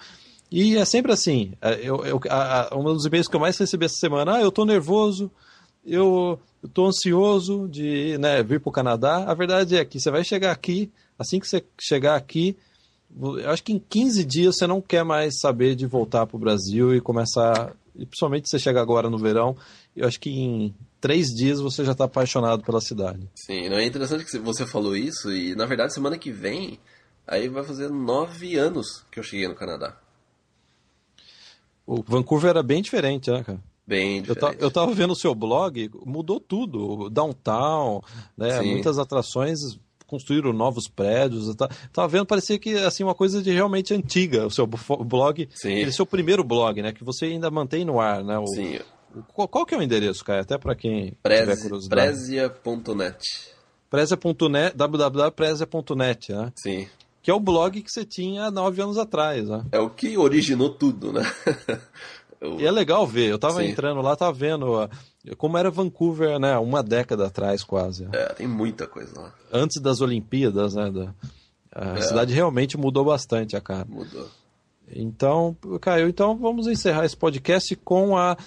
E 0.51 0.77
é 0.77 0.85
sempre 0.85 1.11
assim. 1.11 1.53
É, 1.61 1.79
eu, 1.81 2.03
eu, 2.05 2.19
a, 2.29 2.73
a, 2.73 2.77
um 2.77 2.83
dos 2.83 3.05
e-mails 3.05 3.27
que 3.27 3.35
eu 3.35 3.39
mais 3.39 3.57
recebi 3.57 3.85
essa 3.85 3.97
semana, 3.97 4.35
ah, 4.35 4.41
eu 4.41 4.49
estou 4.49 4.65
nervoso, 4.65 5.31
eu 5.87 6.39
estou 6.63 6.87
ansioso 6.87 7.67
de 7.67 8.17
né, 8.17 8.43
vir 8.43 8.59
para 8.59 8.69
o 8.69 8.73
Canadá. 8.73 9.23
A 9.25 9.33
verdade 9.33 9.77
é 9.77 9.85
que 9.85 9.99
você 9.99 10.11
vai 10.11 10.23
chegar 10.23 10.51
aqui, 10.51 10.91
assim 11.17 11.39
que 11.39 11.47
você 11.47 11.63
chegar 11.79 12.15
aqui, 12.15 12.57
eu 13.15 13.49
acho 13.49 13.63
que 13.63 13.73
em 13.73 13.79
15 13.79 14.23
dias 14.25 14.55
você 14.57 14.67
não 14.67 14.81
quer 14.81 15.03
mais 15.03 15.39
saber 15.39 15.75
de 15.75 15.85
voltar 15.85 16.27
para 16.27 16.35
o 16.35 16.39
Brasil 16.39 16.93
e 16.93 17.01
começar. 17.01 17.73
E 17.95 18.05
principalmente 18.05 18.47
se 18.47 18.51
você 18.51 18.59
chega 18.59 18.81
agora 18.81 19.09
no 19.09 19.17
verão, 19.17 19.55
eu 19.95 20.07
acho 20.07 20.19
que 20.19 20.29
em 20.29 20.75
três 20.99 21.27
dias 21.27 21.59
você 21.59 21.83
já 21.83 21.93
está 21.93 22.03
apaixonado 22.03 22.63
pela 22.63 22.81
cidade. 22.81 23.27
Sim, 23.33 23.69
não 23.69 23.77
é 23.77 23.85
interessante 23.85 24.25
que 24.25 24.37
você 24.37 24.65
falou 24.65 24.95
isso 24.95 25.31
e 25.31 25.55
na 25.55 25.65
verdade 25.65 25.93
semana 25.93 26.17
que 26.17 26.31
vem 26.31 26.79
aí 27.25 27.47
vai 27.47 27.63
fazer 27.63 27.89
nove 27.89 28.55
anos 28.55 29.03
que 29.11 29.19
eu 29.19 29.23
cheguei 29.23 29.47
no 29.47 29.55
Canadá. 29.55 29.97
O 31.85 32.03
Vancouver 32.03 32.49
era 32.49 32.61
bem 32.61 32.81
diferente, 32.81 33.31
né, 33.31 33.43
cara? 33.43 33.59
Bem 33.87 34.21
diferente. 34.21 34.57
Eu, 34.59 34.69
tava 34.69 34.93
vendo 34.93 35.13
o 35.13 35.15
seu 35.15 35.33
blog, 35.33 35.89
mudou 36.05 36.41
tudo. 36.41 37.09
Downtown, 37.09 38.01
né? 38.37 38.61
Muitas 38.61 38.99
atrações 38.99 39.79
construíram 40.05 40.51
novos 40.51 40.89
prédios. 40.89 41.47
Eu 41.47 41.55
tava 41.93 42.07
vendo, 42.07 42.25
parecia 42.25 42.59
que 42.59 42.73
assim 42.75 43.03
uma 43.03 43.15
coisa 43.15 43.41
de 43.41 43.51
realmente 43.51 43.93
antiga. 43.93 44.45
O 44.45 44.51
seu 44.51 44.67
blog, 44.67 45.47
Sim. 45.53 45.71
ele 45.71 45.89
é 45.89 45.93
seu 45.93 46.05
primeiro 46.05 46.43
blog, 46.43 46.81
né? 46.81 46.91
Que 46.91 47.03
você 47.03 47.25
ainda 47.25 47.49
mantém 47.49 47.85
no 47.85 47.99
ar, 47.99 48.23
né? 48.23 48.37
O, 48.37 48.47
Sim. 48.47 48.79
O, 49.35 49.47
qual, 49.47 49.65
que 49.65 49.73
é 49.73 49.77
o 49.77 49.81
endereço, 49.81 50.23
cara? 50.23 50.41
Até 50.41 50.57
para 50.57 50.75
quem 50.75 51.13
Preze, 51.23 51.41
tiver 51.43 51.61
curiosidade. 51.61 52.01
Prezia.net. 52.01 53.17
Prezia.net, 53.89 54.75
www.prezia.net, 54.75 56.33
né? 56.33 56.51
Sim. 56.55 56.87
Que 57.21 57.31
é 57.31 57.33
o 57.33 57.39
blog 57.39 57.81
que 57.81 57.91
você 57.91 58.05
tinha 58.05 58.51
nove 58.51 58.81
anos 58.81 58.97
atrás, 58.97 59.47
né? 59.47 59.65
É 59.71 59.79
o 59.79 59.89
que 59.89 60.17
originou 60.17 60.69
tudo, 60.69 61.11
né? 61.11 61.21
Eu... 62.39 62.59
E 62.59 62.65
é 62.65 62.71
legal 62.71 63.05
ver, 63.05 63.31
eu 63.31 63.39
tava 63.39 63.61
Sim. 63.61 63.69
entrando 63.69 64.01
lá, 64.01 64.15
tava 64.15 64.33
vendo 64.33 64.89
como 65.37 65.57
era 65.57 65.71
Vancouver, 65.71 66.39
né, 66.39 66.57
uma 66.57 66.83
década 66.83 67.27
atrás 67.27 67.63
quase. 67.63 68.07
É, 68.13 68.33
tem 68.33 68.47
muita 68.47 68.87
coisa 68.87 69.19
lá. 69.19 69.33
Antes 69.51 69.81
das 69.81 70.01
Olimpíadas, 70.01 70.75
né, 70.75 70.91
da, 70.91 71.13
a 71.73 71.97
é. 71.97 72.01
cidade 72.01 72.33
realmente 72.33 72.77
mudou 72.77 73.05
bastante 73.05 73.55
a 73.55 73.61
cara. 73.61 73.85
Mudou. 73.87 74.27
Então, 74.89 75.55
Caio, 75.81 76.07
então 76.07 76.37
vamos 76.37 76.65
encerrar 76.65 77.05
esse 77.05 77.15
podcast 77.15 77.75
com 77.75 78.17
a. 78.17 78.37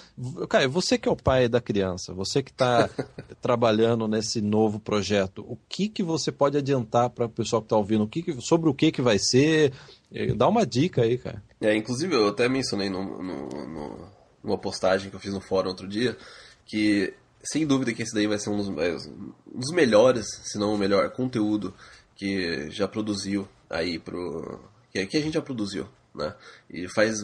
Caio, 0.49 0.71
você 0.71 0.97
que 0.97 1.07
é 1.07 1.11
o 1.11 1.15
pai 1.15 1.47
da 1.47 1.61
criança, 1.61 2.15
você 2.15 2.41
que 2.41 2.49
está 2.49 2.89
trabalhando 3.39 4.07
nesse 4.07 4.41
novo 4.41 4.79
projeto, 4.79 5.45
o 5.47 5.55
que, 5.69 5.87
que 5.87 6.01
você 6.01 6.31
pode 6.31 6.57
adiantar 6.57 7.11
para 7.11 7.25
o 7.25 7.29
pessoal 7.29 7.61
que 7.61 7.67
está 7.67 7.77
ouvindo? 7.77 8.03
O 8.05 8.07
que, 8.07 8.23
que 8.23 8.41
sobre 8.41 8.69
o 8.69 8.73
que, 8.73 8.91
que 8.91 9.03
vai 9.03 9.19
ser? 9.19 9.71
Eh, 10.11 10.33
dá 10.33 10.47
uma 10.47 10.65
dica 10.65 11.03
aí, 11.03 11.17
cara. 11.17 11.43
É, 11.61 11.75
inclusive 11.75 12.15
eu 12.15 12.27
até 12.27 12.49
mencionei 12.49 12.89
no, 12.89 13.21
no, 13.21 13.47
no, 13.67 14.11
numa 14.43 14.57
postagem 14.57 15.09
que 15.09 15.15
eu 15.15 15.19
fiz 15.19 15.33
no 15.33 15.41
fórum 15.41 15.69
outro 15.69 15.87
dia 15.87 16.17
que 16.65 17.13
sem 17.43 17.65
dúvida 17.65 17.93
que 17.93 18.01
esse 18.01 18.13
daí 18.13 18.27
vai 18.27 18.39
ser 18.39 18.49
um 18.49 18.57
dos, 18.57 18.67
é, 18.77 18.95
um 19.53 19.59
dos 19.59 19.71
melhores, 19.71 20.25
se 20.43 20.57
não 20.57 20.73
o 20.73 20.77
melhor 20.77 21.09
conteúdo 21.11 21.73
que 22.15 22.69
já 22.71 22.87
produziu 22.87 23.47
aí 23.69 23.99
pro 23.99 24.59
que, 24.91 25.05
que 25.05 25.17
a 25.17 25.21
gente 25.21 25.33
já 25.35 25.41
produziu 25.41 25.87
né? 26.13 26.35
E 26.69 26.87
faz 26.89 27.19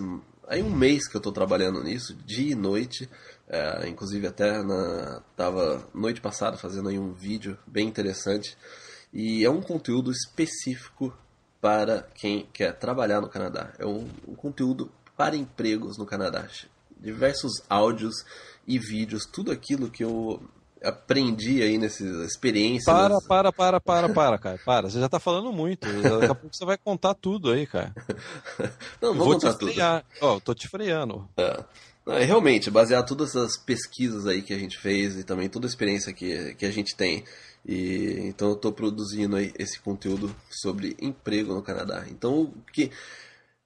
aí 0.48 0.64
um 0.64 0.70
mês 0.70 1.08
que 1.08 1.16
eu 1.16 1.20
estou 1.20 1.32
trabalhando 1.32 1.84
nisso, 1.84 2.16
dia 2.26 2.52
e 2.54 2.56
noite. 2.56 3.10
É, 3.50 3.88
inclusive 3.88 4.28
até 4.28 4.62
na 4.62 5.22
tava 5.36 5.88
noite 5.94 6.20
passada 6.20 6.58
fazendo 6.58 6.90
aí 6.90 7.00
um 7.00 7.14
vídeo 7.14 7.58
bem 7.66 7.88
interessante 7.88 8.58
e 9.14 9.46
é 9.46 9.50
um 9.50 9.62
conteúdo 9.62 10.12
específico 10.12 11.18
para 11.62 12.04
quem 12.16 12.48
quer 12.54 12.74
trabalhar 12.74 13.22
no 13.22 13.30
Canadá. 13.30 13.74
É 13.80 13.86
um, 13.86 14.08
um 14.28 14.36
conteúdo 14.36 14.92
para 15.16 15.36
empregos 15.36 15.98
no 15.98 16.06
Canadá. 16.06 16.48
Diversos 17.00 17.62
áudios 17.70 18.26
e 18.68 18.78
vídeos, 18.78 19.26
tudo 19.26 19.52
aquilo 19.52 19.90
que 19.90 20.04
eu 20.04 20.42
aprendi 20.84 21.62
aí 21.62 21.78
nessas 21.78 22.08
experiências. 22.26 22.86
Para, 22.86 23.20
para, 23.22 23.52
para, 23.52 23.80
para, 23.80 24.10
para, 24.10 24.38
cara. 24.38 24.60
Para. 24.64 24.90
Você 24.90 25.00
já 25.00 25.10
tá 25.10 25.20
falando 25.20 25.52
muito. 25.52 25.88
Daqui 26.02 26.26
a 26.26 26.36
pouco 26.36 26.56
você 26.56 26.66
vai 26.66 26.78
contar 26.78 27.14
tudo 27.14 27.52
aí, 27.52 27.66
cara. 27.66 27.94
Não, 29.02 29.10
não 29.10 29.16
vou, 29.16 29.26
vou 29.28 29.34
contar 29.34 29.54
tudo. 29.54 29.74
Ó, 30.22 30.36
oh, 30.36 30.42
tô 30.42 30.54
te 30.54 30.68
freando. 30.68 31.28
É. 31.38 31.64
é. 32.08 32.24
realmente, 32.24 32.70
basear 32.70 33.04
todas 33.06 33.30
essas 33.30 33.58
pesquisas 33.58 34.26
aí 34.26 34.42
que 34.42 34.54
a 34.54 34.58
gente 34.58 34.78
fez 34.78 35.16
e 35.18 35.24
também 35.24 35.50
toda 35.50 35.66
a 35.66 35.70
experiência 35.70 36.14
que, 36.14 36.56
que 36.56 36.66
a 36.66 36.72
gente 36.72 36.96
tem. 36.96 37.24
E 37.68 38.22
então 38.22 38.50
eu 38.50 38.56
tô 38.56 38.72
produzindo 38.72 39.36
aí 39.36 39.54
esse 39.60 39.80
conteúdo 39.80 40.34
sobre 40.50 40.96
emprego 41.02 41.54
no 41.54 41.62
Canadá. 41.62 42.06
Então, 42.10 42.54
que 42.72 42.92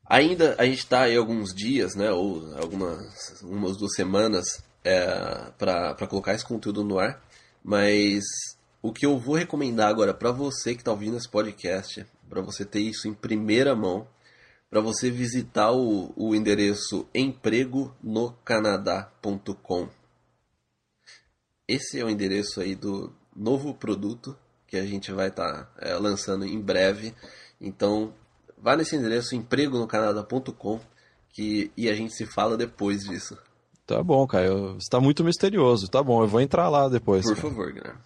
ainda 0.06 0.56
a 0.58 0.66
gente 0.66 0.86
tá 0.88 1.04
aí 1.04 1.16
alguns 1.16 1.54
dias, 1.54 1.96
né, 1.96 2.12
ou 2.12 2.54
algumas 2.58 3.42
umas 3.44 3.78
duas 3.78 3.94
semanas 3.94 4.64
é, 4.84 5.52
para 5.58 6.08
colocar 6.08 6.34
esse 6.34 6.46
conteúdo 6.46 6.84
no 6.84 6.98
ar, 6.98 7.24
mas 7.64 8.24
o 8.82 8.92
que 8.92 9.06
eu 9.06 9.20
vou 9.20 9.36
recomendar 9.36 9.90
agora 9.90 10.14
para 10.14 10.32
você 10.32 10.74
que 10.74 10.82
está 10.82 10.92
ouvindo 10.92 11.18
esse 11.18 11.30
podcast, 11.30 12.06
para 12.28 12.42
você 12.42 12.66
ter 12.66 12.80
isso 12.80 13.08
em 13.08 13.14
primeira 13.14 13.76
mão, 13.76 14.08
para 14.70 14.82
você 14.82 15.12
visitar 15.12 15.72
o, 15.72 16.12
o 16.16 16.34
endereço 16.34 17.08
empregonocanadá.com. 17.14 19.90
Esse 21.68 22.00
é 22.00 22.06
o 22.06 22.10
endereço 22.10 22.60
aí 22.60 22.74
do 22.74 23.14
novo 23.36 23.74
produto 23.74 24.36
que 24.67 24.78
a 24.78 24.86
gente 24.86 25.12
vai 25.12 25.28
estar 25.28 25.65
tá, 25.65 25.70
é, 25.80 25.94
lançando 25.96 26.46
em 26.46 26.60
breve. 26.60 27.13
Então, 27.60 28.13
vá 28.58 28.76
nesse 28.76 28.96
endereço 28.96 29.36
empregonocanadá.com 29.36 30.80
que 31.30 31.72
e 31.76 31.89
a 31.89 31.94
gente 31.94 32.13
se 32.13 32.26
fala 32.26 32.58
depois 32.58 33.04
disso. 33.04 33.38
Tá 33.86 34.02
bom, 34.02 34.26
Caio. 34.26 34.78
Está 34.78 35.00
muito 35.00 35.24
misterioso. 35.24 35.89
Tá 35.89 36.02
bom, 36.02 36.22
eu 36.24 36.28
vou 36.28 36.39
entrar 36.39 36.70
lá 36.70 36.88
depois. 36.88 37.26
Por 37.26 37.36
favor, 37.36 37.72
Guilherme. 37.72 38.00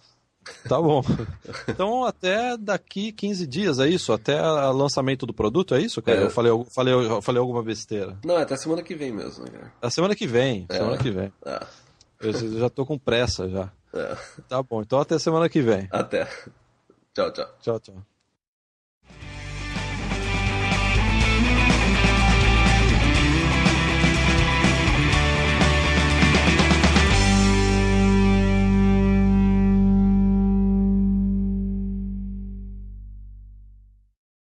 Tá 0.68 0.80
bom. 0.80 1.02
Então, 1.68 2.04
até 2.04 2.56
daqui 2.56 3.12
15 3.12 3.46
dias, 3.46 3.78
é 3.78 3.88
isso? 3.88 4.12
Até 4.12 4.40
o 4.40 4.72
lançamento 4.72 5.26
do 5.26 5.34
produto, 5.34 5.74
é 5.74 5.80
isso, 5.80 6.00
cara? 6.00 6.20
É. 6.20 6.24
Eu, 6.24 6.30
falei, 6.30 6.50
eu, 6.50 6.64
falei, 6.64 6.94
eu 6.94 7.20
falei 7.20 7.40
alguma 7.40 7.62
besteira. 7.62 8.16
Não, 8.24 8.38
é 8.38 8.42
até 8.42 8.56
semana 8.56 8.82
que 8.82 8.94
vem 8.94 9.12
mesmo, 9.12 9.44
né, 9.44 9.50
cara? 9.50 9.72
A 9.82 9.90
semana 9.90 10.14
que 10.14 10.26
vem, 10.26 10.64
é. 10.68 10.76
semana 10.76 10.96
que 10.96 11.10
vem. 11.10 11.32
É. 11.44 11.66
Eu 12.20 12.32
já 12.58 12.70
tô 12.70 12.86
com 12.86 12.98
pressa 12.98 13.48
já. 13.48 13.70
É. 13.96 14.42
Tá 14.48 14.62
bom, 14.62 14.82
então 14.82 15.00
até 15.00 15.18
semana 15.18 15.48
que 15.48 15.60
vem. 15.60 15.88
Até. 15.90 16.26
Tchau, 17.14 17.32
tchau. 17.32 17.48
Tchau, 17.60 17.80
tchau. 17.80 18.15